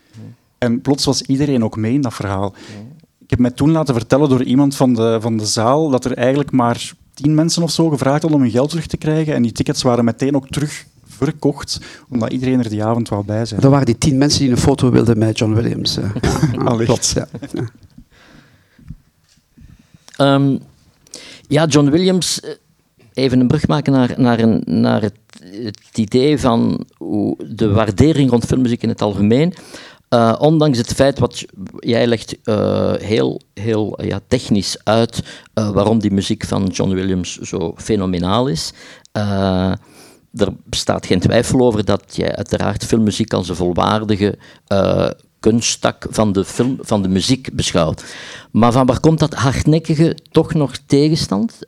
[0.64, 2.55] En plots was iedereen ook mee in dat verhaal.
[3.18, 6.16] Ik heb mij toen laten vertellen door iemand van de, van de zaal dat er
[6.16, 9.35] eigenlijk maar tien mensen of zo gevraagd hadden om hun geld terug te krijgen.
[9.35, 13.44] En die tickets waren meteen ook terug verkocht, omdat iedereen er die avond wou bij
[13.44, 13.61] zijn.
[13.61, 15.98] Dat waren die tien mensen die een foto wilden met John Williams.
[16.85, 17.29] Klopt, ja.
[20.35, 20.59] Um,
[21.48, 22.40] ja, John Williams
[23.14, 28.31] even een brug maken naar, naar, een, naar het, het, idee van hoe de waardering
[28.31, 29.55] rond filmmuziek in het algemeen.
[30.14, 31.44] Uh, ondanks het feit wat
[31.79, 35.22] jij legt uh, heel, heel ja, technisch uit
[35.55, 38.72] waarom die muziek van John Williams zo fenomenaal is.
[40.33, 44.38] er bestaat geen twijfel over dat jij uiteraard filmmuziek als een volwaardige
[45.40, 48.05] kunsttak van de, film, van de muziek beschouwt.
[48.50, 51.59] Maar van waar komt dat hardnekkige toch nog tegenstand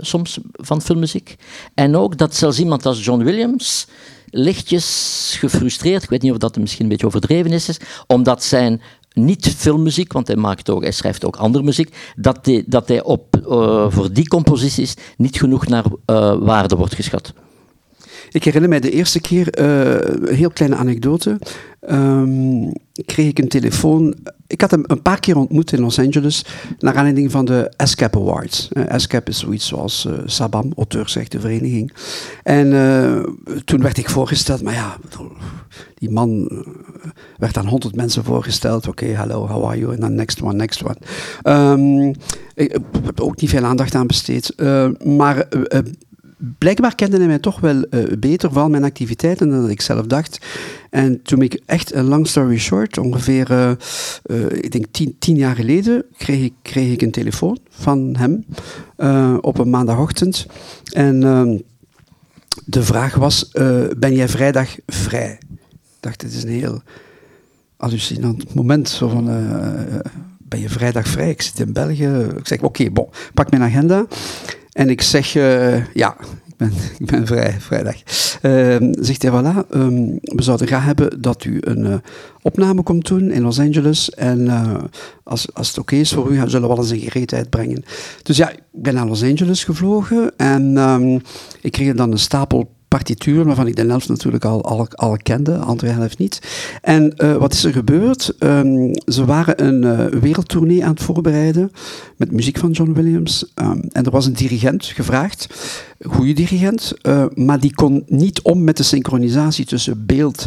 [0.00, 1.36] soms van filmmuziek?
[1.74, 3.86] En ook dat zelfs iemand als John Williams
[4.26, 8.80] lichtjes gefrustreerd, ik weet niet of dat misschien een beetje overdreven is, omdat zijn
[9.12, 13.02] niet filmmuziek, want hij, maakt ook, hij schrijft ook andere muziek, dat hij, dat hij
[13.02, 17.32] op, uh, voor die composities niet genoeg naar uh, waarde wordt geschat.
[18.30, 21.38] Ik herinner mij de eerste keer, uh, een heel kleine anekdote.
[21.90, 22.72] Um,
[23.04, 24.14] kreeg ik een telefoon.
[24.46, 26.44] Ik had hem een paar keer ontmoet in Los Angeles,
[26.78, 28.68] naar aanleiding van de ASCAP Awards.
[28.72, 28.84] Uh,
[29.28, 30.72] is zoiets zoals uh, Sabam,
[31.30, 31.92] de vereniging.
[32.42, 33.22] En uh,
[33.64, 34.96] toen werd ik voorgesteld, maar ja,
[35.94, 36.50] die man
[37.36, 38.88] werd aan honderd mensen voorgesteld.
[38.88, 39.94] Oké, hello, how are you?
[39.94, 40.96] En dan next one, next one.
[41.42, 42.14] Um,
[42.54, 44.52] ik heb ook niet veel aandacht aan besteed.
[45.04, 45.48] maar
[46.36, 50.46] blijkbaar kende hij mij toch wel uh, beter van mijn activiteiten dan ik zelf dacht.
[50.90, 53.70] En toen ik echt, een long story short, ongeveer, uh,
[54.50, 58.44] ik denk tien, tien, jaar geleden, kreeg ik, kreeg ik een telefoon van hem
[59.40, 60.46] op een maandagochtend.
[60.92, 61.58] En ehm,
[62.64, 63.50] de vraag was,
[63.96, 65.38] ben jij vrijdag vrij?
[65.72, 66.82] Ik dacht, dit is een heel
[67.76, 68.88] hallucinant moment.
[68.88, 69.24] Zo van,
[70.38, 71.30] ben je vrijdag vrij?
[71.30, 72.26] Ik zit in België.
[72.36, 74.06] Ik zeg, oké, bon, pak mijn agenda.
[74.76, 77.94] En ik zeg, uh, ja, ik ben, ik ben vrij, vrijdag.
[78.42, 81.94] Uh, zegt hij, voilà, um, we zouden graag hebben dat u een uh,
[82.42, 84.10] opname komt doen in Los Angeles.
[84.10, 84.48] En
[85.24, 87.84] als, als het oké is voor u, zullen we wel eens een gereedheid brengen.
[88.22, 91.20] Dus ja, ik ben naar Los Angeles gevlogen en um,
[91.60, 95.60] ik kreeg dan een stapel partituur, waarvan ik de helft natuurlijk al, al, al kende,
[95.84, 96.40] helft niet.
[96.82, 98.34] En uh, wat is er gebeurd?
[98.38, 101.72] Um, ze waren een uh, wereldtournee aan het voorbereiden
[102.16, 103.52] met muziek van John Williams.
[103.54, 105.46] Um, en er was een dirigent gevraagd,
[106.00, 110.46] goede dirigent, uh, maar die kon niet om met de synchronisatie tussen beeld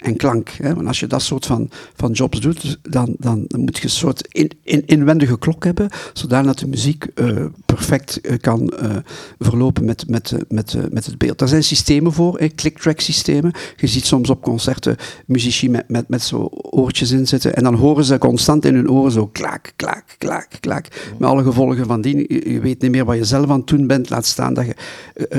[0.00, 0.48] en klank.
[0.48, 0.74] Hè?
[0.74, 4.28] Want als je dat soort van, van jobs doet, dan, dan, moet je een soort
[4.30, 8.96] in, in, inwendige klok hebben, zodat de muziek uh, perfect uh, kan uh,
[9.38, 11.38] verlopen met, met, met, met het beeld.
[11.38, 13.52] Daar zijn systemen voor, click-track systemen.
[13.76, 17.74] Je ziet soms op concerten muzici met, met, met zo oortjes in zitten en dan
[17.74, 20.88] horen ze constant in hun oren zo klaak, klaak, klaak, klaak.
[21.18, 22.50] Met alle gevolgen van die.
[22.52, 24.74] Je, weet niet meer wat je zelf aan het doen bent, laat staan dat je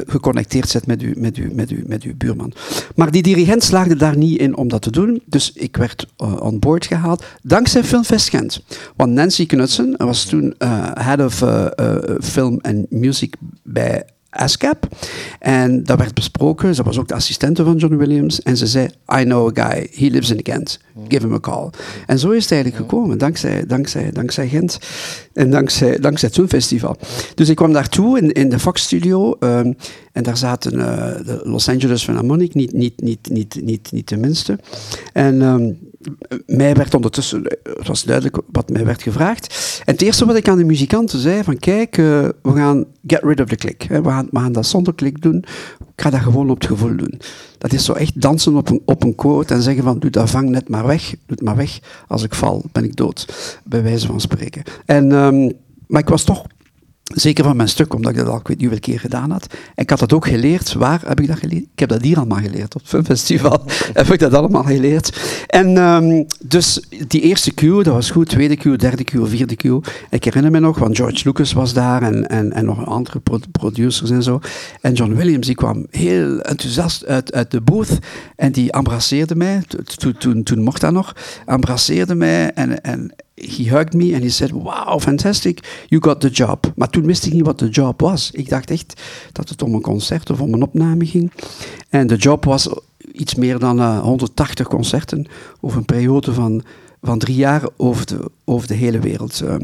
[0.08, 2.54] geconnecteerd zit met je, met, u, met, u, met buurman.
[2.96, 5.22] Maar die dirigent slaagde daar niet in om dat te doen.
[5.26, 8.64] Dus ik werd uh, on board gehaald dankzij Filmfest Gent.
[8.96, 11.66] Want Nancy Knudsen was toen uh, head of uh,
[12.22, 14.88] film en music bij ASCAP.
[15.40, 16.76] En dat werd besproken.
[16.76, 18.42] Ze was ook de assistente van John Williams.
[18.42, 18.86] En ze zei,
[19.20, 19.88] I know a guy.
[19.94, 20.80] He lives in Gent.
[21.08, 21.70] Give him a call.
[22.06, 23.18] En zo is het eigenlijk gekomen.
[23.18, 24.80] Dankzij, dankzij, dankzij Gent.
[25.34, 26.98] En dankzij, dankzij het filmfestival.
[27.36, 29.36] Dus ik kwam daartoe in, in de Fox Studio.
[29.40, 29.76] Um,
[30.12, 30.86] en daar zaten uh,
[31.26, 32.54] de Los Angeles Philharmonic.
[32.54, 34.60] Niet, niet, niet, niet, niet, niet de minste.
[35.14, 35.42] En...
[35.42, 35.90] Um,
[36.46, 39.82] mij werd ondertussen, het was duidelijk wat mij werd gevraagd.
[39.86, 43.24] En het eerste wat ik aan de muzikanten zei, van kijk, uh, we gaan get
[43.24, 43.88] rid of the click.
[43.90, 45.38] We gaan, dat zonder klik doen.
[45.96, 47.20] Ik ga dat gewoon op het gevoel doen.
[47.58, 50.30] Dat is zo echt dansen op een, op een quote en zeggen van, doe dat
[50.30, 51.10] vang net maar weg.
[51.10, 51.80] Doe het maar weg.
[52.08, 53.26] Als ik val, ben ik dood.
[53.64, 54.64] Bij wijze van spreken.
[54.86, 55.52] En, um,
[55.88, 56.46] maar ik was toch
[57.14, 59.48] Zeker van mijn stuk, omdat ik dat al ik weet niet hoeveel keer gedaan had.
[59.76, 60.74] En ik had dat ook geleerd.
[60.74, 61.64] Waar heb ik dat geleerd?
[61.74, 62.76] Ik heb dat hier allemaal geleerd.
[62.76, 65.20] Op het filmfestival heb ik dat allemaal geleerd.
[65.48, 68.30] En um, dus die eerste cue, dat was goed.
[68.30, 69.82] Tweede cue, derde cue, vierde cue.
[70.10, 73.22] Ik herinner me nog, want George Lucas was daar en, en, en nog andere
[73.52, 74.40] producers en zo.
[74.82, 78.00] En John Williams, die kwam heel enthousiast uit, uit de booth.
[78.36, 79.64] En die embrasseerde mij.
[79.98, 81.16] Toen, toen, toen mocht dat nog.
[81.46, 82.84] Embrasseerde mij en...
[82.84, 86.72] en he hugged me and he said, wow, fantastic, you got the job.
[86.76, 88.32] Maar toen wist ik niet wat de job was.
[88.32, 89.02] Ik dacht echt
[89.32, 91.32] dat het om een concert of om een opname ging.
[91.90, 92.70] En de job was
[93.12, 95.28] iets meer dan uh, eh, 180 concerten
[95.62, 96.64] over een periode van,
[97.02, 99.42] van drie jaar over de, over de hele wereld.
[99.44, 99.56] Uh,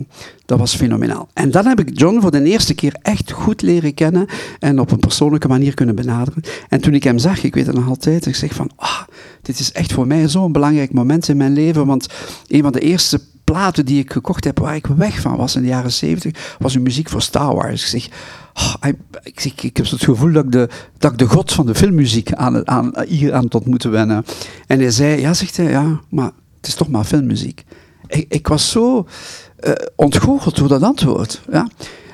[0.45, 1.28] dat was fenomenaal.
[1.34, 4.28] En dan heb ik John voor de eerste keer echt goed leren kennen
[4.60, 6.43] en op een persoonlijke manier kunnen benaderen.
[6.69, 9.02] En toen ik hem zag, ik weet het nog altijd, ik zeg van, ah,
[9.41, 12.08] dit is echt voor mij zo'n belangrijk moment in mijn leven, want
[12.47, 15.62] een van de eerste platen die ik gekocht heb waar ik weg van was in
[15.62, 17.93] de jaren zeventig, was een muziek voor Star Wars.
[17.93, 18.10] Ik zeg,
[18.54, 18.89] oh,
[19.23, 21.76] ik, zeg ik heb het gevoel dat ik, de, dat ik de god van de
[21.76, 24.26] filmmuziek aan, aan, hier aan tot moeten wennen.
[24.67, 27.63] En hij zei, ja, zegt hij, ja, maar het is toch maar filmmuziek.
[28.08, 29.08] Ik, ik was zo
[29.60, 31.41] uh, ontgoocheld door dat antwoord.
[31.52, 31.67] Ja.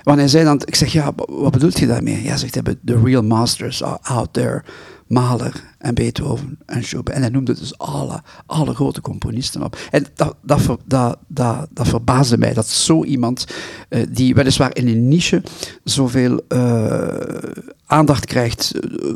[0.04, 2.24] Want hij zei dan, ik zeg, ja, wat bedoelt je daarmee?
[2.24, 2.54] Ja, zegt
[2.86, 4.64] the real masters are out there.
[5.08, 7.14] Mahler en Beethoven en Chopin.
[7.14, 9.78] En hij noemde dus alle, alle grote componisten op.
[9.92, 13.46] En dat, dat, dat, dat, dat verbaasde mij, dat zo iemand,
[14.10, 15.44] die weliswaar in een niche
[15.84, 17.08] zoveel uh,
[17.86, 19.12] aandacht krijgt uh,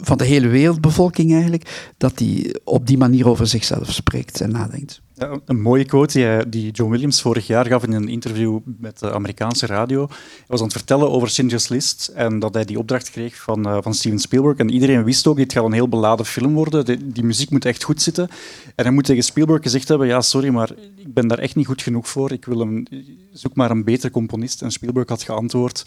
[0.00, 5.04] van de hele wereldbevolking eigenlijk, dat die op die manier over zichzelf spreekt en nadenkt.
[5.18, 8.98] Ja, een mooie quote die, die, John Williams vorig jaar gaf in een interview met
[8.98, 10.06] de Amerikaanse radio.
[10.08, 13.68] Hij was aan het vertellen over Schindler's List en dat hij die opdracht kreeg van,
[13.68, 14.56] uh, van Steven Spielberg.
[14.56, 16.84] En iedereen wist ook, dit gaat een heel beladen film worden.
[16.84, 18.28] Die, die, muziek moet echt goed zitten.
[18.74, 21.66] En hij moet tegen Spielberg gezegd hebben, ja, sorry, maar ik ben daar echt niet
[21.66, 22.32] goed genoeg voor.
[22.32, 22.88] Ik wil een,
[23.32, 24.62] zoek maar een betere componist.
[24.62, 25.86] En Spielberg had geantwoord,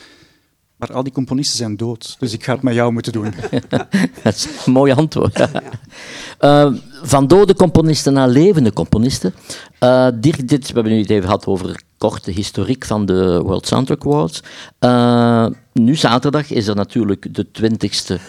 [0.79, 3.33] maar al die componisten zijn dood, dus ik ga het met jou moeten doen.
[4.23, 5.47] dat is een mooi antwoord.
[6.39, 6.73] Uh,
[7.13, 9.33] van dode componisten naar levende componisten.
[9.79, 13.67] Uh, dit, dit, we hebben nu het even gehad over korte historiek van de World
[13.67, 14.43] Soundtrack Awards.
[14.79, 15.47] Uh,
[15.83, 18.21] nu zaterdag is er natuurlijk de 20ste,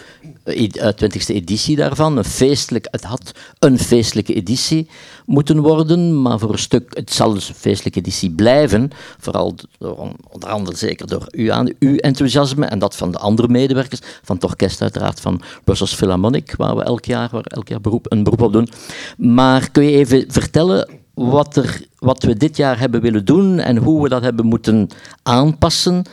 [0.95, 2.17] 20 e editie daarvan.
[2.17, 4.89] Een feestelijk, het had een feestelijke editie
[5.25, 8.89] moeten worden, maar voor een stuk, het zal dus een feestelijke editie blijven.
[9.19, 9.55] Vooral
[10.29, 14.35] onder andere zeker door u aan, uw enthousiasme en dat van de andere medewerkers, van
[14.35, 18.23] het orkest uiteraard, van Brussels Philharmonic, waar we elk jaar, waar elk jaar beroep, een
[18.23, 18.69] beroep op doen.
[19.17, 23.77] Maar kun je even vertellen wat, er, wat we dit jaar hebben willen doen en
[23.77, 24.87] hoe we dat hebben moeten
[25.23, 26.03] aanpassen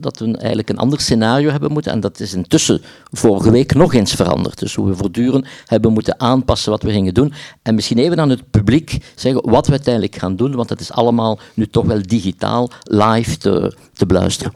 [0.00, 1.92] dat we eigenlijk een ander scenario hebben moeten.
[1.92, 4.58] En dat is intussen vorige week nog eens veranderd.
[4.58, 7.32] Dus hoe we voortdurend hebben moeten aanpassen wat we gingen doen.
[7.62, 10.54] En misschien even aan het publiek zeggen wat we uiteindelijk gaan doen.
[10.54, 14.52] Want het is allemaal nu toch wel digitaal, live te, te beluisteren.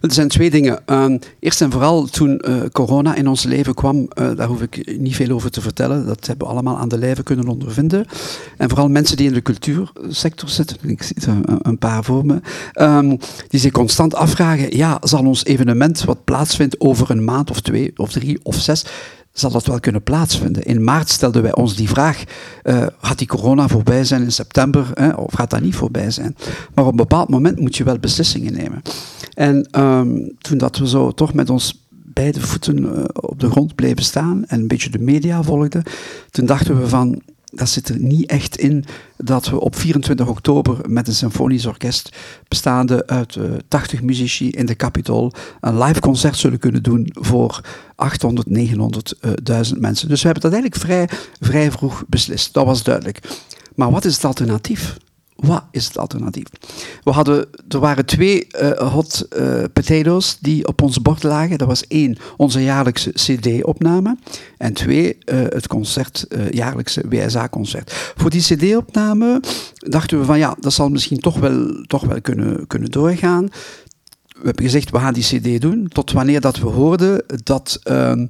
[0.00, 0.86] Er zijn twee dingen.
[0.86, 4.98] Ehm, eerst en vooral toen uh, corona in ons leven kwam, uh, daar hoef ik
[4.98, 6.06] niet veel over te vertellen.
[6.06, 8.06] Dat hebben we allemaal aan de lijve kunnen ondervinden.
[8.56, 12.40] En vooral mensen die in de cultuursector zitten, ik zie er een, paar voor me,
[12.80, 17.60] um, die zich constant afvragen, ja, zal ons evenement wat plaatsvindt over een maand of
[17.60, 18.84] twee of drie of zes,
[19.32, 20.62] zal dat wel kunnen plaatsvinden.
[20.62, 22.24] In maart stelden wij ons die vraag,
[22.64, 26.36] uh, gaat die corona voorbij zijn in september hè, of gaat dat niet voorbij zijn?
[26.74, 28.82] Maar op een bepaald moment moet je wel beslissingen nemen.
[29.34, 33.74] En um, toen dat we zo toch met ons beide voeten uh, op de grond
[33.74, 35.82] bleven staan en een beetje de media volgden,
[36.30, 37.22] toen dachten we van,
[37.56, 38.84] dat zit er niet echt in
[39.16, 42.16] dat we op 24 oktober met een symfonisch orkest
[42.48, 47.10] bestaande uit uh, eh, 80 muzici in de Capitol een live concert zullen kunnen doen
[47.12, 47.60] voor
[47.94, 50.08] 800, 900, uh, 1000 mensen.
[50.08, 51.08] Dus we hebben dat eigenlijk vrij,
[51.40, 52.54] vrij vroeg beslist.
[52.54, 53.20] Dat was duidelijk.
[53.74, 54.96] Maar wat is het alternatief?
[55.36, 56.46] Wat is het alternatief?
[57.02, 61.58] We hadden, er waren twee uh, hot uh, potatoes die op ons bord lagen.
[61.58, 64.16] Dat was één, onze jaarlijkse CD-opname.
[64.58, 68.12] En twee, uh, het concert, jaarlijkse WSA-concert.
[68.16, 69.40] Voor die CD-opname
[69.74, 73.48] dachten we van ja, dat zal misschien toch wel, toch wel kunnen, kunnen doorgaan.
[74.26, 75.88] We hebben gezegd, we gaan die CD doen.
[75.88, 78.26] Tot wanneer dat we hoorden dat ehm,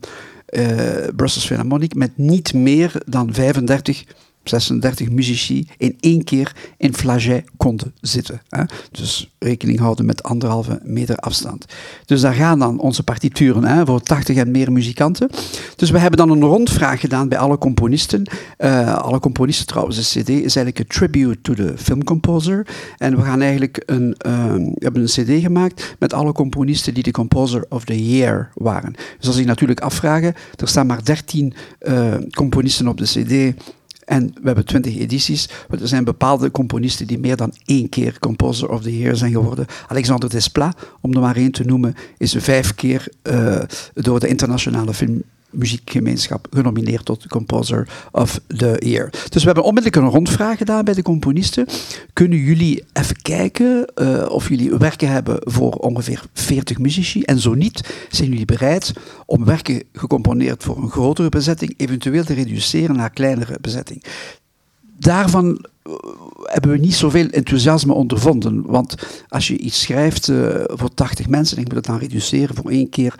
[1.16, 4.04] Brussels Philharmonic met niet meer dan 35
[4.48, 8.42] 36 muzici in één keer in Flaget konden zitten.
[8.48, 8.62] Hè.
[8.90, 11.64] Dus rekening houden met anderhalve meter afstand.
[12.04, 15.30] Dus daar gaan dan onze partituren hè, voor 80 en meer muzikanten.
[15.76, 18.30] Dus we hebben dan een rondvraag gedaan bij alle componisten.
[18.58, 22.66] Uh, alle componisten trouwens, de CD is eigenlijk een tribute to the film composer.
[22.98, 27.02] En we gaan eigenlijk een, uh, we hebben een CD gemaakt met alle componisten die
[27.02, 28.94] de Composer of the Year waren.
[29.18, 33.62] Dus als je natuurlijk afvragen, er staan maar 13 uh, componisten op de CD
[34.06, 35.48] en we hebben twintig edities.
[35.80, 39.66] Er zijn bepaalde componisten die meer dan één keer Composer of the Year zijn geworden.
[39.88, 43.60] Alexander Desplat, om er maar één te noemen, is vijf keer uh,
[43.94, 45.22] door de internationale film
[45.56, 49.10] muziekgemeenschap genomineerd tot Composer of the Year.
[49.28, 51.66] Dus we hebben onmiddellijk een rondvraag gedaan bij de componisten.
[52.12, 57.22] Kunnen jullie even kijken uh, of jullie werken hebben voor ongeveer 40 muzici?
[57.22, 58.92] En zo niet, zijn jullie bereid
[59.26, 64.04] om werken gecomponeerd voor een grotere bezetting eventueel te reduceren naar kleinere bezetting?
[64.98, 65.66] Daarvan
[66.42, 68.62] hebben we niet zoveel enthousiasme ondervonden.
[68.66, 68.94] Want
[69.28, 72.88] als je iets schrijft uh, voor 80 mensen, dan moet het dan reduceren voor één
[72.88, 73.14] keer.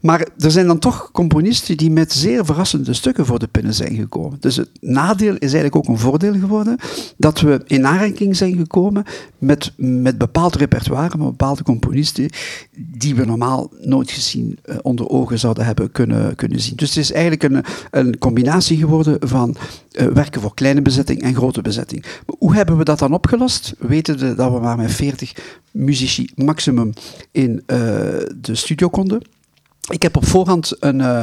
[0.00, 3.94] Maar er zijn dan toch componisten die met zeer verrassende stukken voor de pinnen zijn
[3.94, 4.36] gekomen.
[4.40, 6.76] Dus het nadeel is eigenlijk ook een voordeel geworden.
[7.16, 9.04] Dat we in aanraking zijn gekomen
[9.38, 12.30] met, met bepaald repertoire, met bepaalde componisten
[12.76, 16.76] die we normaal nooit gezien uh, onder ogen zouden hebben kunnen, kunnen zien.
[16.76, 19.56] Dus het is eigenlijk een, een combinatie geworden van
[19.92, 22.04] uh, werken voor kleine bezetting en grote bezetting.
[22.38, 23.74] Hoe hebben we dat dan opgelost?
[23.78, 25.32] Weten dat we maar met 40
[25.70, 26.92] muzici maximum
[27.30, 27.78] in uh,
[28.36, 29.22] de studio konden.
[29.90, 31.22] Ik heb op voorhand een uh,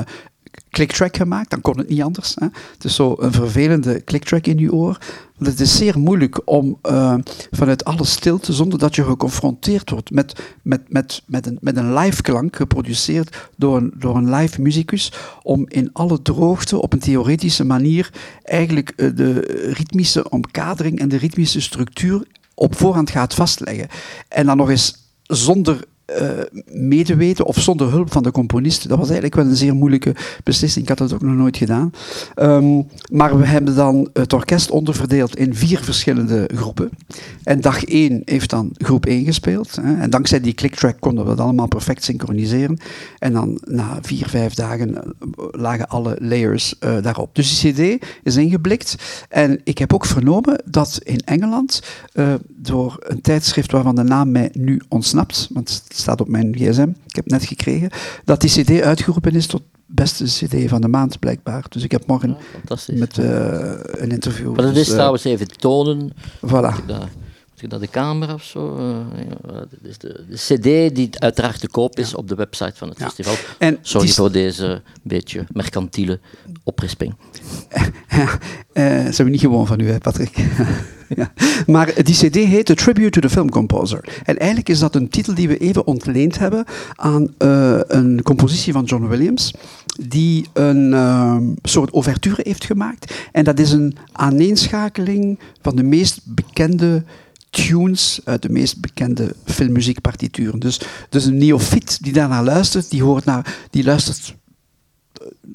[0.69, 2.35] clicktrack gemaakt, dan kon het niet anders.
[2.39, 2.47] Hè.
[2.73, 4.97] Het is zo een vervelende clicktrack in je oor.
[5.37, 7.15] Want het is zeer moeilijk om uh,
[7.51, 11.93] vanuit alle stilte, zonder dat je geconfronteerd wordt met, met, met, met, een, met een
[11.93, 16.99] live klank, geproduceerd door een, door een live muzikus, om in alle droogte op een
[16.99, 18.13] theoretische manier
[18.43, 19.39] eigenlijk uh, de
[19.73, 23.87] ritmische omkadering en de ritmische structuur op voorhand gaat vastleggen.
[24.27, 25.83] En dan nog eens zonder
[26.71, 28.87] medeweten of zonder hulp van de componist.
[28.87, 30.83] Dat was eigenlijk wel een zeer moeilijke beslissing.
[30.83, 31.91] Ik had dat ook nog nooit gedaan.
[32.35, 36.89] Um, maar we hebben dan het orkest onderverdeeld in vier verschillende groepen.
[37.43, 39.75] En dag één heeft dan groep 1 gespeeld.
[39.75, 39.95] Hè.
[39.95, 42.79] En dankzij die clicktrack konden we dat allemaal perfect synchroniseren.
[43.19, 44.99] En dan na vier, vijf dagen uh,
[45.51, 47.35] lagen alle layers uh, daarop.
[47.35, 48.95] Dus die CD is ingeblikt.
[49.29, 51.81] En ik heb ook vernomen dat in Engeland
[52.47, 57.15] door een tijdschrift waarvan de naam mij nu ontsnapt, want staat op mijn gsm, ik
[57.15, 57.89] heb net gekregen,
[58.23, 61.65] dat die cd uitgeroepen is tot beste cd van de maand, blijkbaar.
[61.69, 62.37] Dus ik heb morgen
[62.67, 63.25] ja, met uh,
[63.77, 64.55] een interview.
[64.55, 66.11] Maar dat dus, is trouwens even tonen.
[66.45, 66.85] Voilà.
[67.67, 68.79] Naar de camera of zo?
[69.15, 72.17] Ja, dat is de, de, cd die uiteraard te koop is ja.
[72.17, 73.05] op de website van het ja.
[73.05, 73.35] festival.
[73.57, 76.19] En Sorry voor deze beetje mercantiele
[76.63, 77.15] oprisping.
[78.09, 78.39] ja,
[78.73, 80.37] uh, zijn we niet gewoon van u, hè, Patrick?
[81.15, 81.31] ja.
[81.65, 84.03] Maar die CD heet The Tribute to the Film Composer.
[84.23, 88.73] En eigenlijk is dat een titel die we even ontleend hebben aan uh, een compositie
[88.73, 89.53] van John Williams,
[89.99, 93.13] die een uh, soort ouverture heeft gemaakt.
[93.31, 97.03] En dat is een aaneenschakeling van de meest bekende
[97.49, 100.59] tunes uit de meest bekende filmmuziekpartituren.
[100.59, 104.35] Dus, dus een neofiet die daarnaar luistert, die, hoort naar, die luistert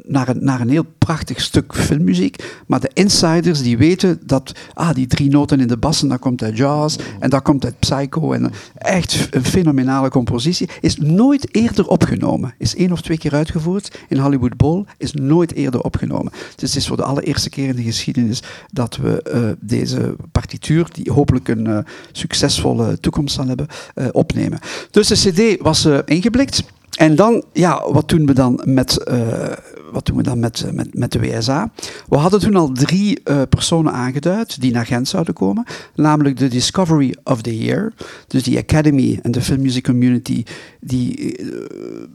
[0.03, 2.63] naar een, naar een heel prachtig stuk filmmuziek.
[2.67, 6.43] Maar de insiders die weten dat ah, die drie noten in de bassen, dat komt
[6.43, 8.33] uit jazz en dat komt uit psycho.
[8.33, 10.69] En echt een fenomenale compositie.
[10.81, 12.55] Is nooit eerder opgenomen.
[12.59, 14.85] Is één of twee keer uitgevoerd in Hollywood Bowl.
[14.97, 16.33] Is nooit eerder opgenomen.
[16.33, 18.43] Dus het is voor de allereerste keer in de geschiedenis
[18.73, 21.79] dat we uh, deze partituur, die hopelijk een uh,
[22.13, 24.59] succesvolle toekomst zal hebben, uh, opnemen.
[24.91, 26.65] Dus de CD was ingeblikt.
[26.95, 29.53] En dan, ja, wat doen we dan met, uh,
[29.93, 31.71] wat doen we dan met, met, met de WSA?
[32.09, 35.65] We hadden toen al drie uh, personen aangeduid die naar Gent zouden komen.
[35.95, 37.93] Namelijk de Discovery of the Year.
[38.27, 40.45] Dus die Academy en de Film Music Community
[40.81, 41.37] die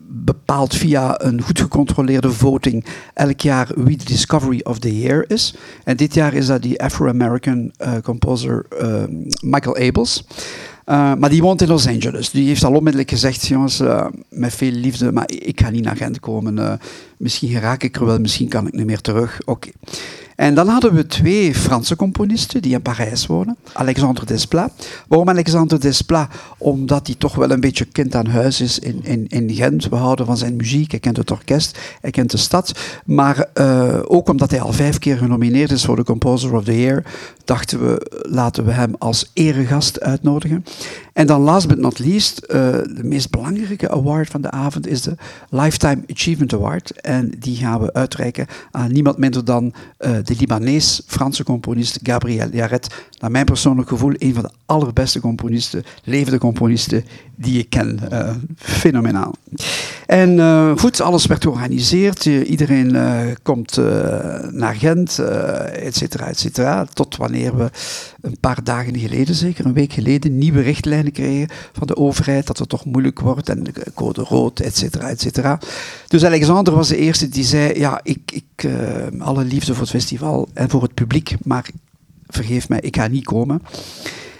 [0.07, 5.55] bepaalt via een goed gecontroleerde voting elk jaar wie de Discovery of the Year is.
[5.83, 7.73] En dit jaar is dat die Afro-American
[8.03, 8.65] composer
[9.41, 10.25] Michael Abels.
[10.89, 12.29] Uh, maar die woont in Los Angeles.
[12.29, 15.95] Die heeft al onmiddellijk gezegd, jongens, uh, met veel liefde, maar ik ga niet naar
[15.95, 16.57] Gent komen.
[16.57, 16.73] Uh,
[17.17, 19.39] misschien raak ik er wel, misschien kan ik niet meer terug.
[19.45, 19.69] Oké.
[20.39, 23.57] En dan hadden we twee Franse componisten die in Parijs wonen.
[23.73, 24.87] Alexandre Desplat.
[25.07, 26.27] Waarom Alexandre Desplat?
[26.57, 29.89] Omdat hij toch wel een beetje kind aan huis is in, in, in Gent.
[29.89, 32.79] We houden van zijn muziek, hij kent het orkest, hij kent de stad.
[33.05, 36.79] Maar uh, ook omdat hij al vijf keer genomineerd is voor de Composer of the
[36.79, 37.03] Year,
[37.45, 40.65] dachten we, laten we hem als eregast uitnodigen.
[41.13, 45.01] En dan last but not least, uh, de meest belangrijke award van de avond is
[45.01, 45.15] de
[45.49, 47.01] Lifetime Achievement Award.
[47.01, 52.87] En die gaan we uitreiken aan niemand minder dan uh, de Libanees-Franse componist Gabriel Yaret,
[53.19, 57.05] naar mijn persoonlijk gevoel, een van de allerbeste componisten, levende componisten
[57.35, 57.99] die ik ken.
[58.11, 59.35] Uh, fenomenaal.
[60.05, 62.25] En uh, goed, alles werd georganiseerd.
[62.25, 63.77] Iedereen uh, komt
[64.51, 65.19] naar Gent,
[65.73, 66.85] et cetera, et cetera.
[66.93, 67.69] Tot wanneer we
[68.21, 72.57] een paar dagen geleden, zeker een week geleden, nieuwe richtlijnen kregen van de overheid dat
[72.57, 73.63] het toch moeilijk wordt en
[73.93, 75.59] code rood, et cetera, et cetera.
[76.07, 78.41] Dus Alexander was de eerste die zei, ja, ik
[79.19, 81.69] alle liefde voor het festival en voor het publiek, maar
[82.27, 83.61] vergeef mij, ik ga niet komen.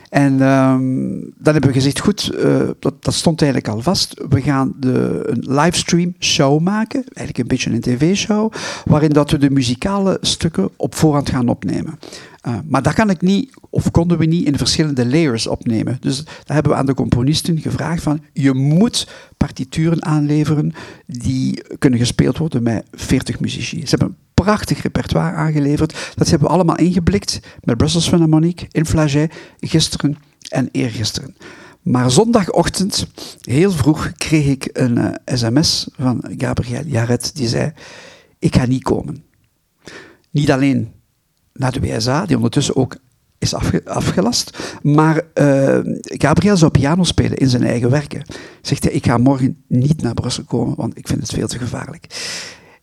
[0.09, 4.21] En um, dan hebben we gezegd, goed, uh, dat, dat, stond eigenlijk al vast.
[4.29, 8.53] We gaan de, een livestream show maken, eigenlijk een beetje een tv-show,
[8.85, 11.99] waarin dat we de muzikale stukken op voorhand gaan opnemen.
[12.47, 15.97] Uh, maar dat kan ik niet, of konden we niet in verschillende layers opnemen.
[15.99, 20.73] Dus daar hebben we aan de componisten gevraagd van, je moet partituren aanleveren
[21.05, 23.87] die kunnen gespeeld worden met 40 muzici.
[23.87, 26.13] Ze hebben prachtig repertoire aangeleverd.
[26.15, 30.17] Dat hebben we allemaal ingeblikt met Brussels Philharmonic in Flaget gisteren
[30.49, 31.35] en eergisteren.
[31.81, 33.07] Maar zondagochtend,
[33.41, 37.71] heel vroeg, kreeg ik een sms van Gabriel Jarret die zei:
[38.39, 39.23] Ik ga niet komen.
[40.31, 40.91] Niet alleen
[41.59, 42.97] naar de WSA, die ondertussen ook
[43.37, 43.53] is
[43.85, 48.25] afgelast, maar uh, Gabriel zou piano spelen in zijn eigen werken.
[48.61, 51.57] Zegt hij: Ik ga morgen niet naar Brussel komen, want ik vind het veel te
[51.57, 52.05] gevaarlijk.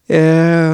[0.07, 0.71] Uh,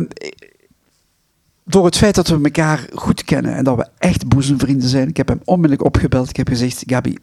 [1.64, 5.16] door het feit dat we elkaar goed kennen en dat we echt boezemvrienden zijn, ik
[5.16, 6.28] heb hem onmiddellijk opgebeld.
[6.28, 7.16] Ik heb gezegd: Gabi,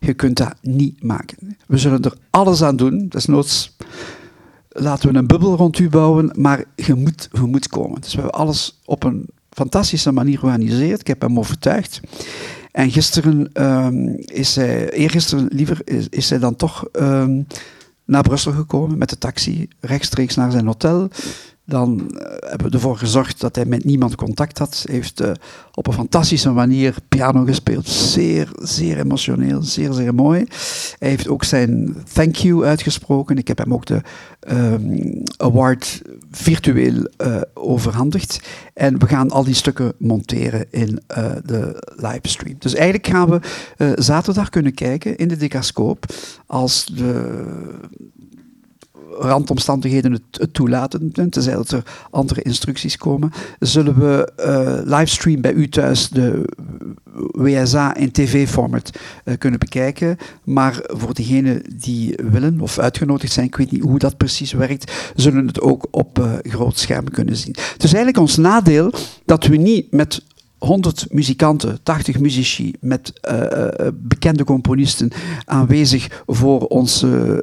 [0.00, 1.56] je kunt dat niet maken.
[1.66, 3.06] We zullen er alles aan doen.
[3.08, 3.76] Desnoods
[4.68, 8.00] laten we een bubbel rond u bouwen, maar je moet, je moet komen.
[8.00, 11.00] Dus we hebben alles op een fantastische manier georganiseerd.
[11.00, 12.00] Ik heb hem overtuigd.
[12.72, 15.80] En gisteren um, is zij, eergisteren liever,
[16.10, 17.46] is, zij dan toch um,
[18.04, 21.08] naar Brussel gekomen met de taxi, rechtstreeks naar zijn hotel.
[21.70, 24.82] Dan eh, hebben we ervoor gezorgd dat hij met niemand contact had.
[24.86, 25.30] Hij heeft uh,
[25.74, 27.88] op een fantastische manier piano gespeeld.
[27.88, 30.44] Zeer, zeer emotioneel, zeer, zeer mooi.
[30.98, 33.38] Hij heeft ook zijn thank you uitgesproken.
[33.38, 34.02] Ik heb hem ook de
[34.52, 38.40] um, award virtueel uh, overhandigd.
[38.74, 41.02] En we gaan al die stukken monteren in
[41.44, 42.56] de livestream.
[42.58, 43.40] Dus eigenlijk gaan we
[43.94, 46.04] zaterdag kunnen kijken in de Decascoop
[46.46, 47.44] als de
[49.20, 55.68] randomstandigheden het, toelaten, tenzij dat er andere instructies komen, zullen we uh, livestream bij u
[55.68, 56.44] thuis de
[57.32, 58.90] WSA in tv-format
[59.24, 60.16] uh, kunnen bekijken.
[60.44, 65.12] Maar voor diegenen die willen of uitgenodigd zijn, ik weet niet hoe dat precies werkt,
[65.14, 67.54] zullen het ook op uh, groot scherm kunnen zien.
[67.72, 68.92] Het is eigenlijk ons nadeel
[69.24, 70.22] dat we niet met
[70.60, 75.10] 100 muzikanten, 80 muzici met uh, bekende componisten
[75.44, 77.42] aanwezig voor onze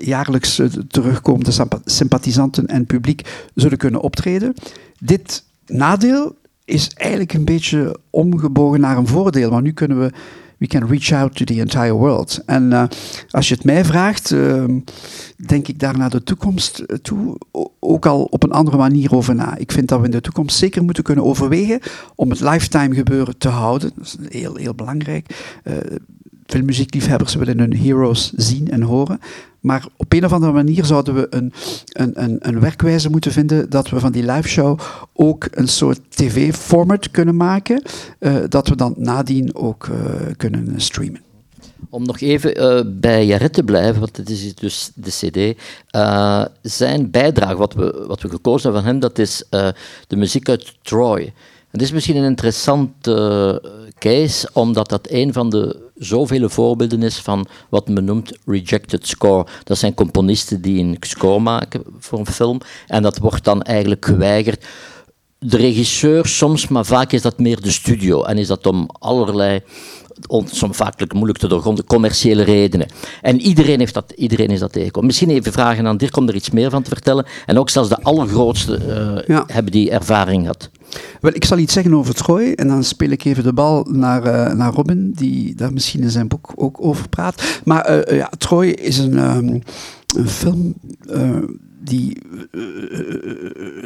[0.00, 4.54] jaarlijks terugkomende sympathisanten en publiek zullen kunnen optreden.
[4.98, 10.10] Dit nadeel is eigenlijk een beetje omgebogen naar een voordeel, want nu kunnen we
[10.56, 12.42] we can reach out to the entire world.
[12.46, 12.84] En uh,
[13.30, 14.64] als je het mij vraagt, uh,
[15.46, 17.38] denk ik daar naar de toekomst toe
[17.78, 19.56] ook al op een andere manier over na.
[19.56, 21.80] Ik vind dat we in de toekomst zeker moeten kunnen overwegen
[22.14, 23.90] om het lifetime gebeuren te houden.
[23.96, 25.60] Dat is heel, heel belangrijk.
[25.64, 25.74] Uh,
[26.46, 29.20] veel muziekliefhebbers willen hun heroes zien en horen.
[29.66, 31.52] Maar op een of andere manier zouden we een,
[31.92, 34.78] een, een, een werkwijze moeten vinden dat we van die live show
[35.12, 37.82] ook een soort tv-format kunnen maken,
[38.20, 39.96] uh, dat we dan nadien ook uh,
[40.36, 41.20] kunnen streamen.
[41.90, 45.60] Om nog even uh, bij Jaret te blijven, want het is dus de CD.
[46.62, 49.44] Zijn bijdrage, wat we, wat we gekozen hebben van hem, dat is
[50.06, 51.32] de muziek uit Troy.
[51.70, 53.62] Het is misschien een interessante
[53.98, 59.46] case, omdat dat een van de zoveel voorbeelden is van wat men noemt rejected score.
[59.64, 64.04] Dat zijn componisten die een score maken voor een film en dat wordt dan eigenlijk
[64.04, 64.66] geweigerd.
[65.38, 69.60] De regisseur soms, maar vaak is dat meer de studio en is dat om allerlei
[70.44, 72.86] soms vaak moeilijk te doorgronden, commerciële redenen.
[73.22, 75.06] En iedereen, heeft dat, iedereen is dat tegengekomen.
[75.06, 77.26] Misschien even vragen aan Dirk om er iets meer van te vertellen.
[77.46, 79.44] En ook zelfs de allergrootste uh, ja.
[79.46, 80.70] hebben die ervaring gehad.
[81.20, 84.26] Wel, ik zal iets zeggen over Troy en dan speel ik even de bal naar,
[84.26, 87.60] uh, naar Robin, die daar misschien in zijn boek ook over praat.
[87.64, 89.62] Maar uh, ja, Troy is een, um,
[90.16, 90.74] een film
[91.86, 92.18] die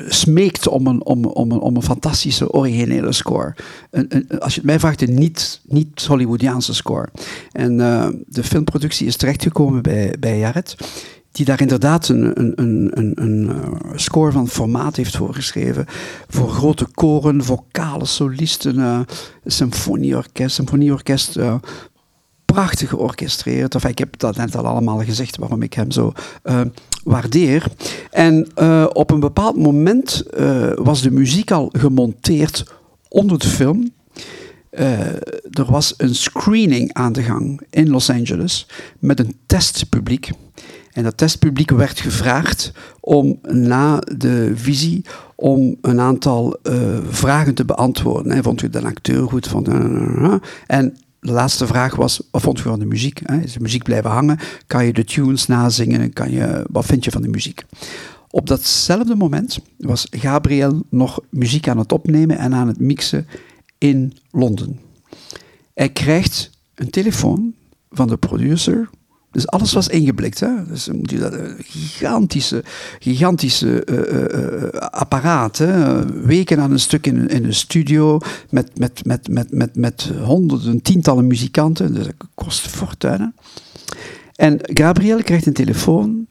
[0.08, 3.54] smeekt om een, om, om, een, om een fantastische originele score.
[3.90, 7.08] Een, een, als je het mij vraagt, een niet, niet Hollywoodiaanse score.
[7.52, 10.76] En uh, de filmproductie is terechtgekomen bij, bij Jared
[11.32, 13.50] die daar inderdaad een, een, een, een, een
[13.94, 15.86] score van formaat heeft voorgeschreven.
[16.28, 19.06] Voor grote koren, vocale solisten,
[19.44, 21.38] symfonieorkest, symfonieorkest
[22.52, 23.74] prachtig georchestreerd.
[23.74, 26.12] Of ik heb dat net al allemaal gezegd waarom ik hem zo
[26.44, 26.60] uh,
[27.04, 27.66] waardeer.
[28.10, 32.64] En uh, op een bepaald moment uh, was de muziek al gemonteerd
[33.08, 33.92] onder de film.
[35.50, 38.66] Er was een screening aan de gang in Los Angeles
[38.98, 40.30] met een testpubliek.
[40.92, 46.56] En dat testpubliek werd gevraagd om na de visie om een aantal
[47.08, 48.42] vragen te beantwoorden.
[48.42, 49.48] Vond u de acteur goed?
[49.48, 49.68] Vond,
[50.66, 53.20] en de laatste vraag was, wat vond je van de muziek?
[53.24, 53.40] Hè?
[53.40, 54.38] Is de muziek blijven hangen?
[54.66, 56.12] Kan je de tunes nazingen?
[56.12, 57.62] Kan je, wat vind je van de muziek?
[58.30, 63.26] Op datzelfde moment was Gabriel nog muziek aan het opnemen en aan het mixen
[63.78, 64.80] in Londen.
[65.74, 67.54] Hij krijgt een telefoon
[67.90, 68.90] van de producer.
[69.30, 70.40] Dus alles was ingeblikt.
[70.40, 70.66] Hè?
[70.66, 72.64] Dus moet je dat een gigantische,
[72.98, 75.58] gigantische uh, uh, apparaat.
[75.58, 76.04] Hè?
[76.22, 78.18] Weken aan een stuk in, in een studio
[78.50, 81.94] met, met, met, met, met, met honderden, tientallen muzikanten.
[81.94, 83.34] Dus dat kost fortuinen.
[84.34, 86.26] En Gabriel krijgt een telefoon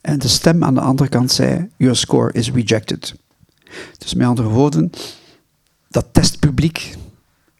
[0.00, 3.14] en de stem aan de andere kant zei: Your score is rejected.
[3.98, 4.90] Dus met andere woorden,
[5.88, 6.94] dat testpubliek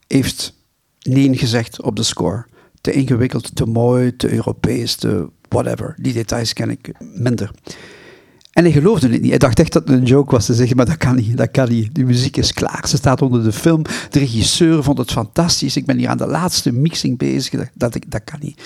[0.07, 0.55] heeft
[1.03, 2.47] nee gezegd op de score.
[2.81, 5.95] Te ingewikkeld, te mooi, te Europees, te whatever.
[6.01, 7.51] Die details ken ik minder.
[8.53, 9.31] En hij geloofde het niet.
[9.31, 11.51] Hij dacht echt dat het een joke was te zeggen, maar dat kan niet, dat
[11.51, 11.95] kan niet.
[11.95, 13.83] De muziek is klaar, ze staat onder de film.
[14.11, 15.77] De regisseur vond het fantastisch.
[15.77, 17.51] Ik ben hier aan de laatste mixing bezig.
[17.51, 18.61] Dat, dat, dat kan niet.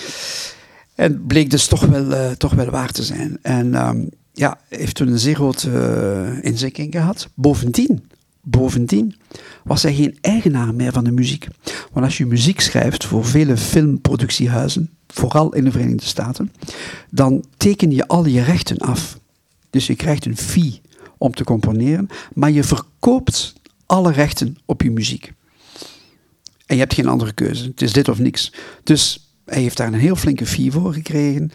[0.95, 3.37] En bleek dus toch wel, uh, toch wel waar te zijn.
[3.41, 7.29] En um, ja, heeft toen een zeer grote uh, inzikking gehad.
[7.33, 8.03] Bovendien,
[8.45, 9.15] Bovendien
[9.63, 11.47] was hij geen eigenaar meer van de muziek.
[11.91, 16.51] Want als je muziek schrijft voor vele filmproductiehuizen, vooral in de Verenigde Staten,
[17.09, 19.19] dan teken je al je rechten af.
[19.69, 20.81] Dus je krijgt een fee
[21.17, 23.53] om te componeren, maar je verkoopt
[23.85, 25.33] alle rechten op je muziek.
[26.65, 27.65] En je hebt geen andere keuze.
[27.65, 28.53] Het is dit of niks.
[28.83, 31.51] Dus hij heeft daar een heel flinke fee voor gekregen.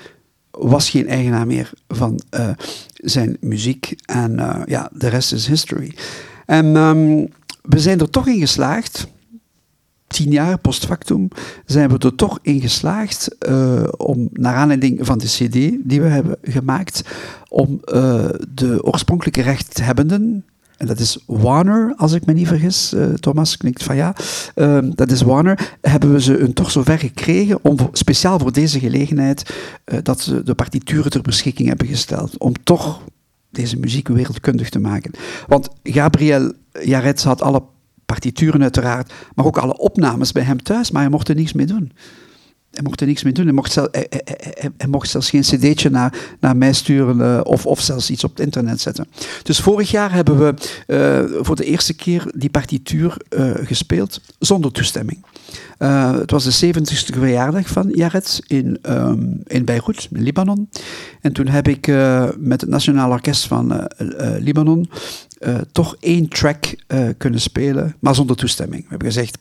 [0.51, 2.51] Was geen eigenaar meer van uh,
[2.95, 3.95] zijn muziek.
[4.05, 5.95] En uh, ja, de rest is history.
[6.49, 7.29] En um,
[7.63, 9.07] we zijn er toch in geslaagd,
[10.07, 11.29] tien jaar post factum,
[11.65, 15.53] zijn we er toch in geslaagd uh, om, naar aanleiding van de CD
[15.89, 17.03] die we hebben gemaakt,
[17.49, 20.45] om uh, de oorspronkelijke rechthebbenden,
[20.77, 24.15] en dat is Warner, als ik me niet vergis, uh, Thomas knikt van ja,
[24.55, 28.79] uh, dat is Warner, hebben we ze een toch zover gekregen om speciaal voor deze
[28.79, 29.55] gelegenheid
[30.03, 32.39] dat ze de partituren ter beschikking hebben gesteld.
[32.39, 33.01] Om toch
[33.51, 35.11] deze muziek wereldkundig te maken.
[35.47, 37.63] Want Gabriel Jarets had alle
[38.07, 41.67] partituren uiteraard, maar ook alle opnames bij hem thuis, maar hij mocht er niets mee
[41.67, 41.93] doen.
[42.71, 43.45] Hij mocht er niks mee doen.
[43.45, 44.09] Hij mocht, zelf, hij,
[44.77, 48.31] hij, mocht zelfs geen cd'tje naar, naar mij sturen uh, of, of zelfs iets op
[48.31, 49.09] het internet zetten.
[49.43, 50.55] Dus vorig jaar hebben we
[50.87, 55.25] uh, voor de eerste keer die partituur uh, gespeeld zonder toestemming.
[55.79, 60.69] het was de 70ste verjaardag van Jared in, um, in Beirut, in Libanon.
[61.21, 61.87] En toen heb ik
[62.39, 63.89] met het Nationaal Orkest van
[64.39, 64.91] Libanon
[65.73, 66.75] toch één track
[67.17, 68.83] kunnen spelen, maar zonder toestemming.
[68.83, 69.39] We hebben gezegd,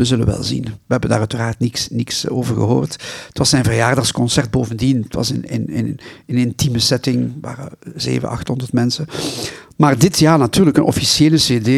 [0.00, 0.64] we zullen wel zien.
[0.64, 2.92] We hebben daar uiteraard niks, niks over gehoord.
[3.26, 5.02] Het was zijn verjaardagsconcert bovendien.
[5.02, 9.06] Het was in, in, in, een intieme setting, waren 700, 800 mensen.
[9.80, 11.68] Maar dit jaar natuurlijk een officiële CD,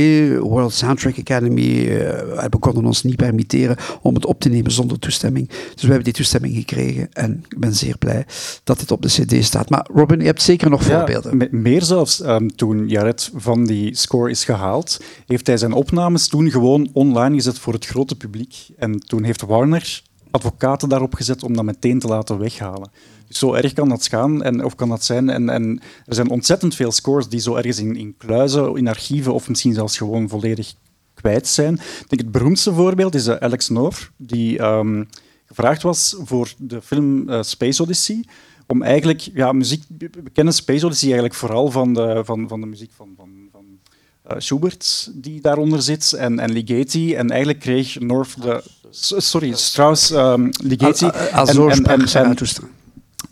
[0.40, 1.61] World Soundtrack Academy.
[1.61, 5.48] Uh, we konden ons niet permitteren om het op te nemen zonder toestemming.
[5.48, 8.26] Dus we hebben die toestemming gekregen en ik ben zeer blij
[8.64, 9.70] dat het op de CD staat.
[9.70, 11.38] Maar Robin, je hebt zeker nog voorbeelden.
[11.38, 12.20] Ja, meer zelfs.
[12.20, 17.34] Um, toen Jared van die score is gehaald, heeft hij zijn opnames toen gewoon online
[17.34, 18.55] gezet voor het grote publiek.
[18.76, 22.90] En toen heeft Warner advocaten daarop gezet om dat meteen te laten weghalen.
[23.37, 25.30] Zo erg kan dat gaan, en, of kan dat zijn.
[25.30, 29.35] En, en er zijn ontzettend veel scores die zo ergens in, in kluizen, in archieven
[29.35, 30.74] of misschien zelfs gewoon volledig
[31.14, 31.74] kwijt zijn.
[31.74, 35.09] Ik denk het beroemdste voorbeeld is uh, Alex Noor, die um,
[35.47, 38.24] gevraagd was voor de film uh, Space Odyssey
[38.66, 39.83] om eigenlijk ja, muziek...
[39.99, 43.64] We kennen Space Odyssey eigenlijk vooral van de, van, van de muziek van, van, van
[44.30, 47.14] uh, Schubert, die daaronder zit, en, en Ligeti.
[47.14, 48.62] En eigenlijk kreeg North de...
[48.91, 51.07] Sorry, Strauss, um, Ligeti...
[51.07, 52.37] En, en, en,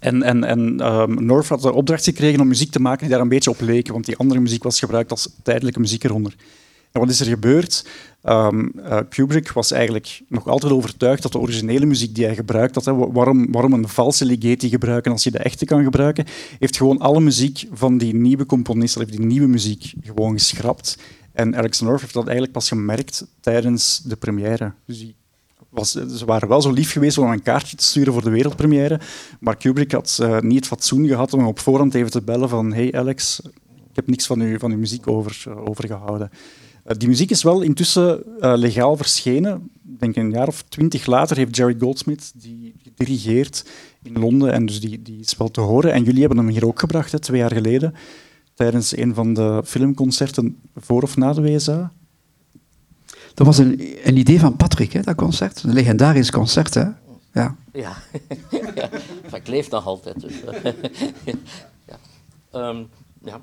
[0.00, 3.20] en, en, en um, North had de opdracht gekregen om muziek te maken die daar
[3.20, 6.34] een beetje op leek, want die andere muziek was gebruikt als tijdelijke muziek eronder.
[6.92, 7.86] En wat is er gebeurd?
[8.24, 8.72] Um,
[9.08, 12.94] Kubrick was eigenlijk nog altijd overtuigd dat de originele muziek die hij gebruikt had, hè,
[12.94, 16.24] waarom, waarom een valse Ligeti gebruiken als je de echte kan gebruiken,
[16.58, 20.98] heeft gewoon alle muziek van die nieuwe componisten, die nieuwe muziek, gewoon geschrapt.
[21.32, 24.72] En Alex North heeft dat eigenlijk pas gemerkt tijdens de première.
[24.86, 25.12] Dus
[25.70, 29.00] was, ze waren wel zo lief geweest om een kaartje te sturen voor de wereldpremière,
[29.40, 32.72] maar Kubrick had uh, niet het fatsoen gehad om op voorhand even te bellen van
[32.72, 33.40] hey Alex,
[33.90, 36.30] ik heb niks van, u, van uw muziek over, uh, overgehouden.
[36.86, 39.70] Uh, die muziek is wel intussen legaal verschenen.
[39.92, 43.64] Ik denk een jaar of twintig later heeft Jerry Goldsmith die gedirigeerd
[44.02, 45.92] in Londen en dus die, die is wel te horen.
[45.92, 47.94] En jullie hebben hem hier ook gebracht, hè, twee jaar geleden,
[48.54, 51.92] tijdens een van de filmconcerten voor of na de WSA.
[53.40, 55.62] Dat was een, een idee van Patrick, hè, dat concert.
[55.62, 56.84] Een legendarisch concert, hè?
[57.32, 57.56] Ja.
[57.72, 57.96] Ja,
[58.74, 58.90] ja.
[59.32, 60.20] ik leef nog altijd.
[60.20, 60.32] Dus.
[61.86, 62.68] ja.
[62.68, 62.88] Um,
[63.24, 63.40] ja.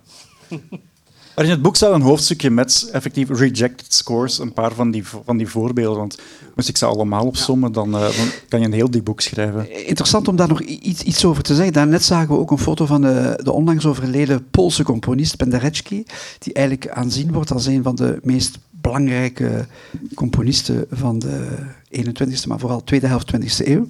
[1.36, 5.08] Maar in het boek staat een hoofdstukje met effectief rejected scores, een paar van die,
[5.08, 6.00] van die voorbeelden.
[6.00, 6.20] Want
[6.56, 9.88] moest ik ze allemaal opsommen, dan, uh, dan kan je een heel dik boek schrijven.
[9.88, 11.74] Interessant om daar nog iets, iets over te zeggen.
[11.74, 16.04] Daarnet zagen we ook een foto van de, de onlangs overleden Poolse componist Penderecki,
[16.40, 19.66] die eigenlijk aanzien wordt als een van de meest belangrijke
[20.14, 21.48] componisten van de
[21.92, 23.88] 21ste, maar vooral tweede helft 20e eeuw.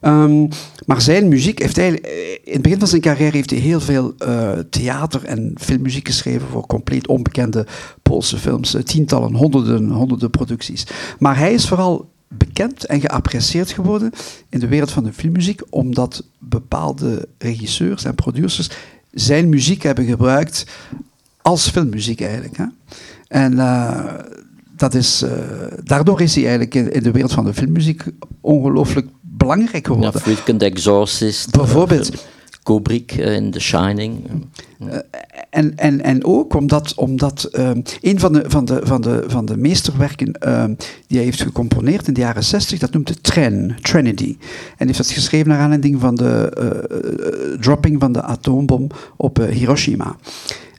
[0.00, 0.48] Um,
[0.86, 3.80] maar zijn muziek heeft eigenlijk, eh, in het begin van zijn carrière heeft hij heel
[3.80, 7.66] veel uh, theater- en filmmuziek geschreven voor compleet onbekende
[8.02, 8.74] Poolse films.
[8.74, 10.86] Uh, tientallen, honderden, honderden producties.
[11.18, 14.12] Maar hij is vooral bekend en geapprecieerd geworden
[14.48, 18.70] in de wereld van de filmmuziek, omdat bepaalde regisseurs en producers
[19.10, 20.66] zijn muziek hebben gebruikt
[21.42, 22.58] als filmmuziek eigenlijk.
[23.28, 24.04] En uh,
[24.76, 25.30] dat is, uh,
[25.84, 28.02] daardoor is hij eigenlijk in, in, de wereld van de filmmuziek
[28.40, 30.20] ongelooflijk belangrijk geworden.
[30.24, 31.50] Ja, The Exorcist.
[31.50, 32.14] Bijvoorbeeld.
[32.14, 32.20] Uh,
[32.62, 34.30] Kubrick in The Shining.
[35.50, 37.48] en, en, en ook omdat, omdat
[38.00, 40.32] een van de, van, de, van, de, van de meesterwerken
[41.06, 44.36] die hij heeft gecomponeerd in de jaren 60, dat noemt de Tren, Trinity.
[44.76, 50.16] En heeft dat geschreven naar aanleiding van de dropping van de atoombom op Hiroshima.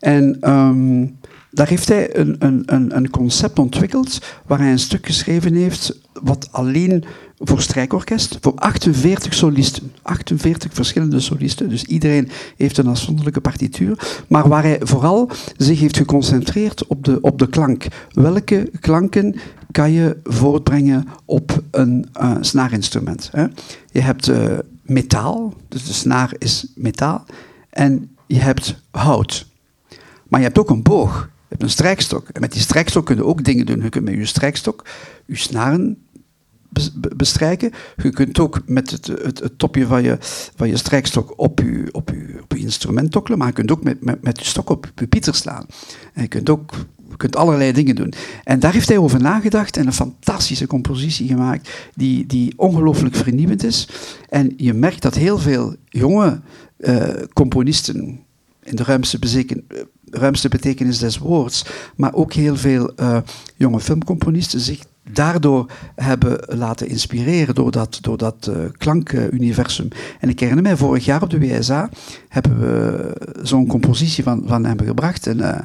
[0.00, 1.16] En um,
[1.50, 6.48] daar heeft hij een, een, een, concept ontwikkeld waar hij een stuk geschreven heeft wat
[6.50, 7.04] alleen
[7.38, 14.48] voor strijkorkest, voor 48 solisten, 48 verschillende solisten, dus iedereen heeft een afzonderlijke partituur, maar
[14.48, 17.86] waar hij vooral zich heeft geconcentreerd op de, op de klank.
[18.12, 19.36] Welke klanken
[19.70, 23.28] kan je voortbrengen op een uh, snaarinstrument?
[23.32, 23.46] Hè?
[23.90, 27.24] Je hebt uh, metaal, dus de snaar is metaal,
[27.70, 29.46] en je hebt hout.
[30.28, 31.28] Maar je hebt ook een boog.
[31.48, 32.28] Je hebt een strijkstok.
[32.28, 33.82] En met die strijkstok kun je ook dingen doen.
[33.82, 34.84] Je kunt met je strijkstok
[35.26, 35.98] je snaren
[37.16, 37.72] bestrijken.
[37.96, 40.16] Je kunt ook met het, het, topje van je,
[40.56, 44.04] van je strijkstok op je, op, je, op instrument tokkelen, maar je kunt ook met,
[44.04, 45.66] met, met je stok op je pieter slaan.
[46.12, 46.72] En je kunt ook
[47.08, 48.12] je kunt allerlei dingen doen.
[48.44, 53.64] En daar heeft hij over nagedacht en een fantastische compositie gemaakt, die, die ongelooflijk vernieuwend
[53.64, 53.88] is.
[54.28, 56.40] En je merkt dat heel veel jonge
[56.78, 58.20] uh, componisten
[58.68, 59.18] in de ruimste
[60.10, 61.64] ruimste betekenis des woords,
[61.96, 63.18] maar ook heel veel uh,
[63.56, 64.80] jonge filmcomponisten zich
[65.12, 69.88] daardoor hebben laten inspireren door dat, door dat uh, klankuniversum.
[70.20, 71.90] En ik herinner mij, vorig jaar op de WSA
[72.28, 73.12] hebben we
[73.42, 75.58] zo'n compositie van, van hem gebracht en uh,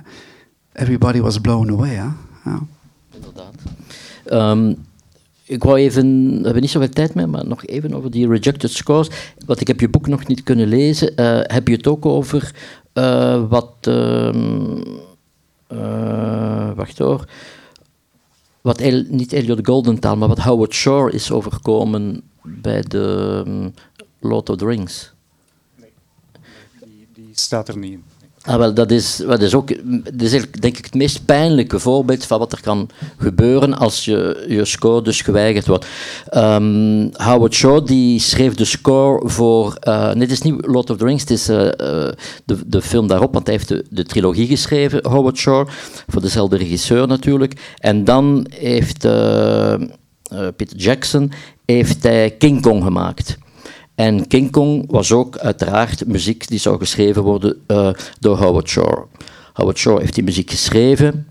[0.74, 1.94] everybody was blown away.
[1.94, 2.16] Ja.
[3.16, 3.54] Inderdaad.
[4.58, 4.76] Um,
[5.46, 8.72] ik wou even, we hebben niet zoveel tijd meer, maar nog even over die rejected
[8.72, 9.10] scores.
[9.46, 11.14] Want ik heb je boek nog niet kunnen lezen.
[11.44, 12.52] Heb je het ook over
[12.94, 14.32] uh, wat, uh,
[16.76, 17.26] wacht hoor,
[18.62, 23.74] wat El, niet Elliot Goldenthal, maar wat Howard Shore is overkomen bij de um,
[24.30, 25.14] of the Rings.
[25.76, 25.94] Nee,
[26.84, 28.04] die, die staat er niet in.
[28.46, 29.68] Ah, wel, dat is, dat is ook
[30.14, 34.46] dat is denk ik het meest pijnlijke voorbeeld van wat er kan gebeuren als je,
[34.48, 35.86] je score dus geweigerd wordt.
[36.32, 41.06] Um, Howard Shaw die schreef de score voor, uh, nee is niet Lord of the
[41.06, 41.58] Rings, het is uh,
[42.46, 45.68] de, de film daarop, want hij heeft de, de trilogie geschreven, Howard Shaw,
[46.08, 47.76] voor dezelfde regisseur natuurlijk.
[47.78, 49.08] En dan heeft
[50.56, 51.32] Peter Jackson
[51.66, 53.38] heeft hij King Kong gemaakt.
[53.96, 57.90] En King Kong was ook uiteraard muziek die zou geschreven worden uh,
[58.20, 59.06] door Howard Shore.
[59.54, 61.28] Howard Shore heeft die muziek geschreven.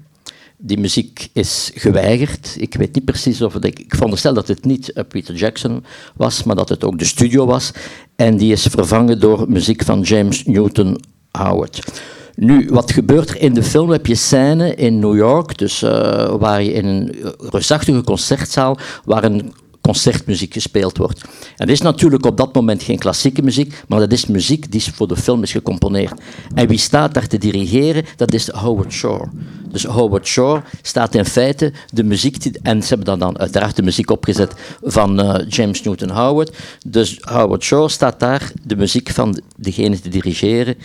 [0.57, 2.57] Die muziek is geweigerd.
[2.59, 3.65] Ik weet niet precies of het.
[3.65, 5.85] Ik, ik veronderstel dat het niet uh, Peter Jackson
[6.17, 7.71] was, maar dat het ook de studio was.
[8.17, 11.01] En die is vervangen door muziek van James Newton
[11.31, 12.03] Howard.
[12.35, 13.91] Nu, wat gebeurt er in de film?
[13.91, 15.91] Heb je scène in New York, dus, uh,
[16.35, 19.53] waar je in een reusachtige concertzaal, waar een
[19.83, 21.21] concertmuziek gespeeld wordt.
[21.57, 25.09] En is natuurlijk op dat moment geen klassieke muziek, maar dat is muziek die voor
[25.09, 26.21] de film is gecomponeerd.
[26.55, 28.05] En wie staat daar te dirigeren?
[28.17, 29.29] Dat is Howard Shore.
[29.71, 33.83] Dus Howard Shore staat in feite de muziek, en ze hebben dan, dan uiteraard de
[33.83, 36.57] muziek opgezet van uh, James Newton Howard.
[36.87, 40.77] Dus Howard Shore staat daar de muziek van degene te dirigeren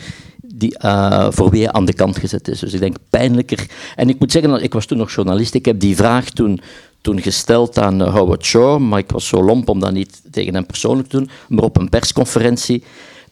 [0.57, 2.59] die, uh, voor wie hij aan de kant gezet is.
[2.59, 3.65] Dus ik denk pijnlijker.
[3.95, 6.61] En ik moet zeggen, ik was toen nog journalist, ik heb die vraag toen
[7.01, 10.53] toen gesteld aan eh, Howard Shaw, maar ik was zo lomp om dat niet tegen
[10.53, 12.83] hem persoonlijk te doen, maar op een persconferentie.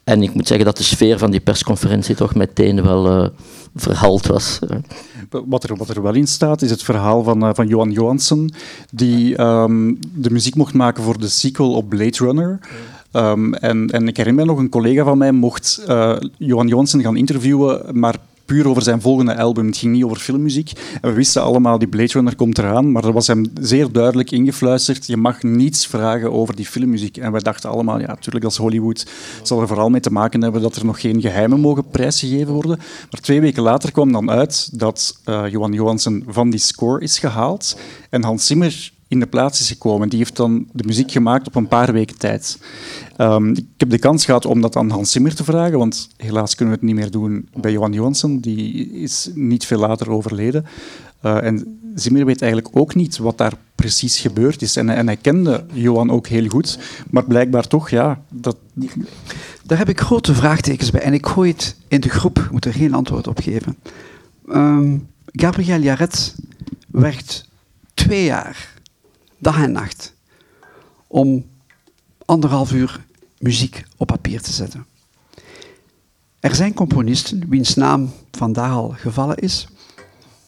[0.04, 3.28] En ik moet zeggen dat de sfeer van die persconferentie toch meteen wel uh,
[3.76, 4.60] verhaald was.
[5.30, 8.52] Wat er, wat er wel in staat, is het verhaal van, uh, van Johan Johansson,
[8.92, 12.60] die um, de muziek mocht maken voor de sequel op Blade Runner.
[13.14, 15.84] Um, en, en ik herinner me nog, een collega van mij mocht
[16.38, 19.66] Johan Johansson gaan interviewen, maar puur over zijn volgende album.
[19.66, 20.72] Het ging niet over filmmuziek.
[21.02, 24.32] En we wisten allemaal, die Blade Runner komt eraan, maar er was hem zeer duidelijk
[24.32, 27.18] ingefluisterd, je mag niets vragen over die filmmuziek.
[27.18, 29.06] En wij dachten allemaal, ja, natuurlijk als Hollywood
[29.44, 32.78] zal er vooral mee te maken hebben dat er nog geen geheimen mogen prijsgegeven worden.
[33.12, 37.20] Maar twee weken later kwam dan uit dat uh, Johan Johansen van die score is
[37.20, 37.78] gehaald
[38.10, 40.10] en Hans Zimmer in de plaats is gekomen.
[40.10, 42.60] Die heeft dan de muziek gemaakt op een paar weken tijd.
[43.18, 46.56] Um, ik heb de kans gehad om dat aan Hans Zimmer te vragen, want helaas
[46.56, 48.40] kunnen we het niet meer doen bij Johan Johansson.
[48.40, 50.66] Die is niet veel later overleden.
[51.26, 54.76] Uh, en Zimmer weet eigenlijk ook niet wat daar precies gebeurd is.
[54.76, 56.80] En, en, hij kende Johan ook heel goed,
[57.10, 58.22] maar blijkbaar toch, ja...
[58.30, 58.58] Dat...
[59.64, 62.66] Daar heb ik grote vraagtekens bij en ik gooi het in de groep, ik moet
[62.66, 63.76] er geen antwoord op geven.
[64.50, 66.36] Um, Gabriel Jaret
[66.88, 67.46] werkt
[67.94, 68.75] twee jaar
[69.46, 70.14] dag en nacht,
[71.08, 71.46] om
[72.26, 73.06] anderhalf uur
[73.38, 74.86] muziek op papier te zetten.
[76.40, 79.68] Er zijn componisten wiens naam vandaag al gevallen is,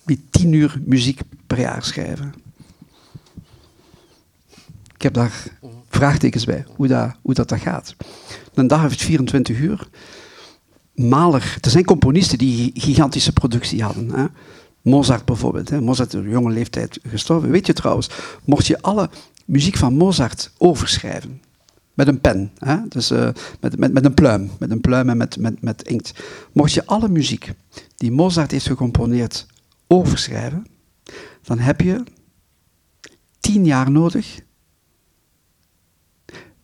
[0.06, 2.34] die tien uur muziek per jaar schrijven.
[4.94, 5.44] Ik heb daar
[5.90, 7.96] vraagtekens bij, hoe dat, hoe dat, dat gaat.
[8.54, 9.90] Een dag heeft 24 uur.
[10.96, 14.12] Maler, er zijn componisten die gigantische productie hadden.
[14.12, 14.26] Hè.
[14.88, 15.70] Mozart bijvoorbeeld.
[15.70, 15.82] Hè.
[15.82, 17.50] Mozart is op jonge leeftijd gestorven.
[17.50, 18.10] Weet je trouwens,
[18.44, 19.10] mocht je alle
[19.46, 21.42] muziek van Mozart overschrijven,
[21.94, 22.78] met een pen, hè?
[22.88, 23.30] Dus, uh,
[23.60, 26.24] met, met, met een pluim, met een pluim en met, met, met inkt.
[26.52, 27.52] Mocht je alle muziek
[27.96, 29.46] die Mozart heeft gecomponeerd
[29.88, 30.68] overschrijven,
[31.44, 32.04] dan heb je
[33.40, 34.40] tien jaar nodig,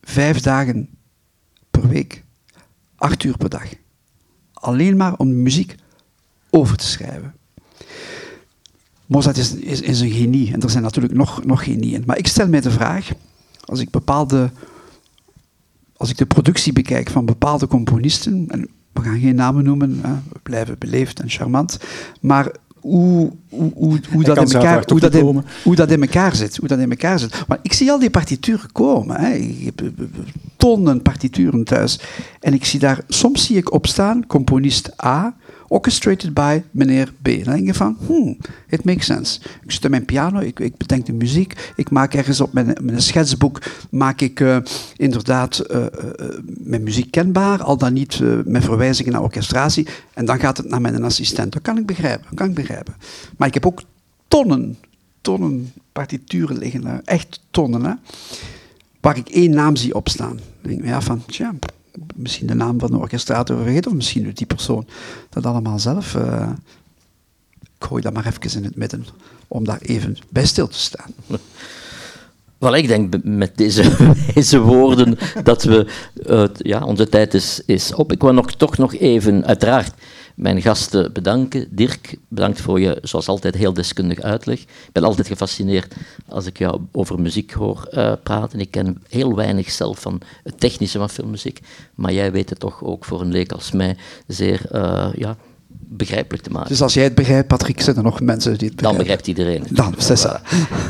[0.02, 0.90] vijf dagen
[1.72, 2.24] per week,
[2.96, 3.66] acht uur per dag.
[4.54, 5.76] Alleen maar om de muziek
[6.50, 7.36] over te schrijven.
[9.06, 12.04] Mozart is, is, een genie en er zijn natuurlijk nog, nog genieën.
[12.06, 13.12] Maar ik stel mij de vraag,
[13.66, 14.52] als ik bepaalde,
[15.98, 20.14] als ik de productie bekijk van bepaalde componisten, en we gaan geen namen noemen, hè,
[20.14, 21.80] we blijven beleefd en charmant,
[22.22, 26.58] maar hoe, hoe, hoe, dat, in elkaar, hoe, dat in, hoe dat in elkaar zit.
[26.58, 27.44] Hoe dat in elkaar zit.
[27.48, 29.22] Maar ik zie al die partituren komen.
[29.22, 29.34] Hè.
[29.34, 29.92] Ik heb
[30.58, 32.00] tonnen partituren thuis.
[32.40, 35.36] En ik zie daar, soms zie ik opstaan, componist A,
[35.68, 37.26] orchestrated by meneer B.
[37.26, 38.38] Dan denk je van, hmm,
[38.70, 39.40] it makes sense.
[39.64, 42.78] Ik zit aan mijn piano, ik, ik bedenk de muziek, ik maak ergens op mijn,
[42.82, 44.58] mijn schetsboek, maak ik uh,
[44.96, 45.88] inderdaad uh, uh,
[46.46, 50.82] mijn muziek kenbaar, al dan niet met verwijzingen naar orchestratie, en dan gaat het naar
[50.82, 51.54] mijn assistent.
[51.54, 52.96] Dat kan ik begrijpen, dat kan ik begrijpen.
[53.38, 53.82] Maar ik heb ook
[54.28, 54.78] tonnen,
[55.22, 57.94] tonnen partituren liggen, echt tonnen, hè,
[59.02, 60.36] waar ik één naam zie opstaan.
[60.36, 61.54] Dan denk ik, ja, van, tja,
[62.16, 64.88] misschien de naam van de orchestrator vergeten, of misschien die persoon
[65.30, 66.14] dat allemaal zelf.
[66.16, 66.50] Uh,
[67.62, 69.06] ik gooi dat maar even in het midden,
[69.48, 71.12] om daar even bij stil te staan.
[72.58, 73.96] Wel, ik denk met deze,
[74.34, 75.88] deze woorden dat we,
[76.28, 78.12] uh, ja, onze tijd is, is op.
[78.12, 79.94] Ik wil nog, toch nog even, uiteraard,
[80.36, 81.68] mijn gasten bedanken.
[81.70, 84.60] Dirk, bedankt voor je, zoals altijd, heel deskundig uitleg.
[84.60, 85.96] Ik ben altijd gefascineerd
[86.28, 88.60] als ik jou over muziek hoor uh, praten.
[88.60, 91.60] Ik ken heel weinig zelf van het technische van filmmuziek,
[91.96, 95.38] maar jij weet het toch ook voor een leek als mij zeer uh, ja,
[95.90, 96.70] begrijpelijk te maken.
[96.70, 99.06] Dus als jij het begrijpt, Patrick, zijn er nog mensen die het begrijpen?
[99.06, 99.64] Dan begrijpt iedereen.
[99.70, 100.26] Dan, is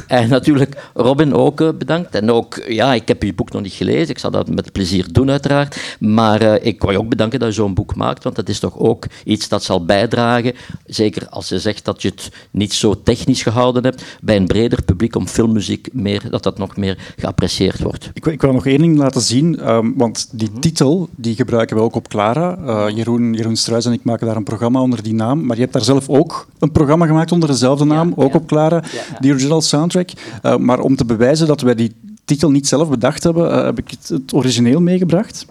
[0.07, 2.15] En natuurlijk Robin ook uh, bedankt.
[2.15, 4.09] En ook, ja, ik heb je boek nog niet gelezen.
[4.09, 5.97] Ik zal dat met plezier doen, uiteraard.
[5.99, 8.59] Maar uh, ik wil je ook bedanken dat je zo'n boek maakt, want dat is
[8.59, 10.53] toch ook iets dat zal bijdragen,
[10.85, 14.83] zeker als je zegt dat je het niet zo technisch gehouden hebt, bij een breder
[14.83, 18.09] publiek om filmmuziek meer, dat dat nog meer geapprecieerd wordt.
[18.13, 20.59] Ik, ik wil nog één ding laten zien, um, want die -hmm.
[20.59, 22.57] titel die gebruiken we ook op Clara.
[22.57, 25.61] Uh, Jeroen, Jeroen Struijs en ik maken daar een programma onder die naam, maar je
[25.61, 28.83] hebt daar zelf ook een programma gemaakt onder dezelfde naam, ook op Clara,
[29.19, 30.09] die original soundtrack.
[30.43, 31.91] Uh, maar om te bewijzen dat wij die
[32.25, 35.45] titel niet zelf bedacht hebben, uh, heb ik het, het, origineel meegebracht.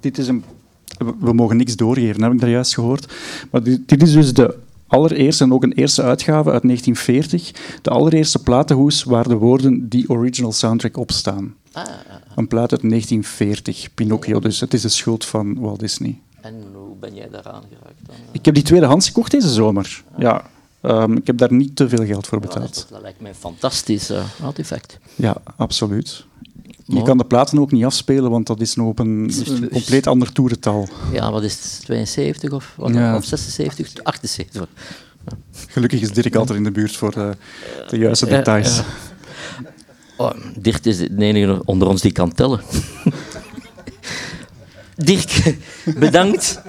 [0.00, 0.44] Dit is een...
[1.20, 3.12] We mogen niks doorgeven, heb ik daar juist gehoord.
[3.50, 4.56] Maar dit, dit is dus de
[4.86, 7.50] allereerste en ook een eerste uitgave uit 1940.
[7.82, 11.54] De allereerste platenhoes waar de woorden die original soundtrack op staan.
[11.72, 11.84] Ah,
[12.36, 14.40] een plaat uit 1940, Pinocchio.
[14.40, 16.18] Dus het is de schuld van Walt Disney.
[16.48, 18.00] En hoe ben jij daaraan geraakt?
[18.06, 18.16] Dan?
[18.32, 20.02] Ik heb die tweedehands gekocht deze zomer.
[20.12, 20.20] Ah.
[20.20, 20.50] Ja.
[20.82, 22.86] Um, ik heb daar niet te veel geld voor betaald.
[22.88, 24.98] Ja, dat lijkt mij een fantastisch uh, artefact.
[25.14, 26.24] Ja, absoluut.
[26.84, 30.06] Je kan de platen ook niet afspelen, want dat is nog op een, een compleet
[30.06, 30.88] ander toerental.
[31.12, 31.80] Ja, wat is het?
[31.84, 33.16] 72 of, wat, ja.
[33.16, 34.02] of 76?
[34.02, 34.66] 78.
[35.26, 35.36] Ja.
[35.68, 37.36] Gelukkig is Dirk altijd in de buurt voor de,
[37.88, 38.82] de juiste details.
[40.16, 42.60] Oh, Dirk is de enige onder ons die kan tellen.
[44.98, 45.56] Dirk,
[46.04, 46.62] bedankt.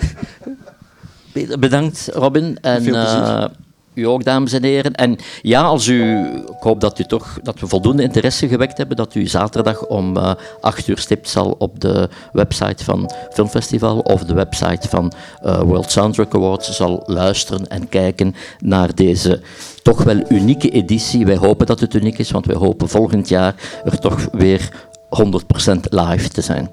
[1.59, 2.57] Bedankt, Robin.
[2.61, 3.45] En, eh,
[3.93, 4.93] u ook, dames en heren.
[4.93, 8.97] En ja, als u, ik hoop dat, u toch, dat we voldoende interesse gewekt hebben,
[8.97, 14.23] dat u zaterdag om eh 8 uur stipt zal op de website van Filmfestival of
[14.23, 15.11] de website van
[15.41, 19.41] eh, World Soundtrack Awards zal luisteren en kijken naar deze
[19.82, 21.25] toch wel unieke editie.
[21.25, 24.69] Wij hopen dat het uniek is, want wij hopen volgend jaar er toch weer
[25.09, 26.69] 100% live te zijn.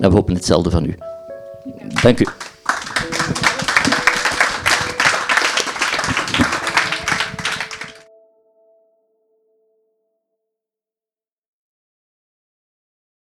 [0.00, 0.94] En we hopen hetzelfde van u.
[2.02, 2.26] Dank u.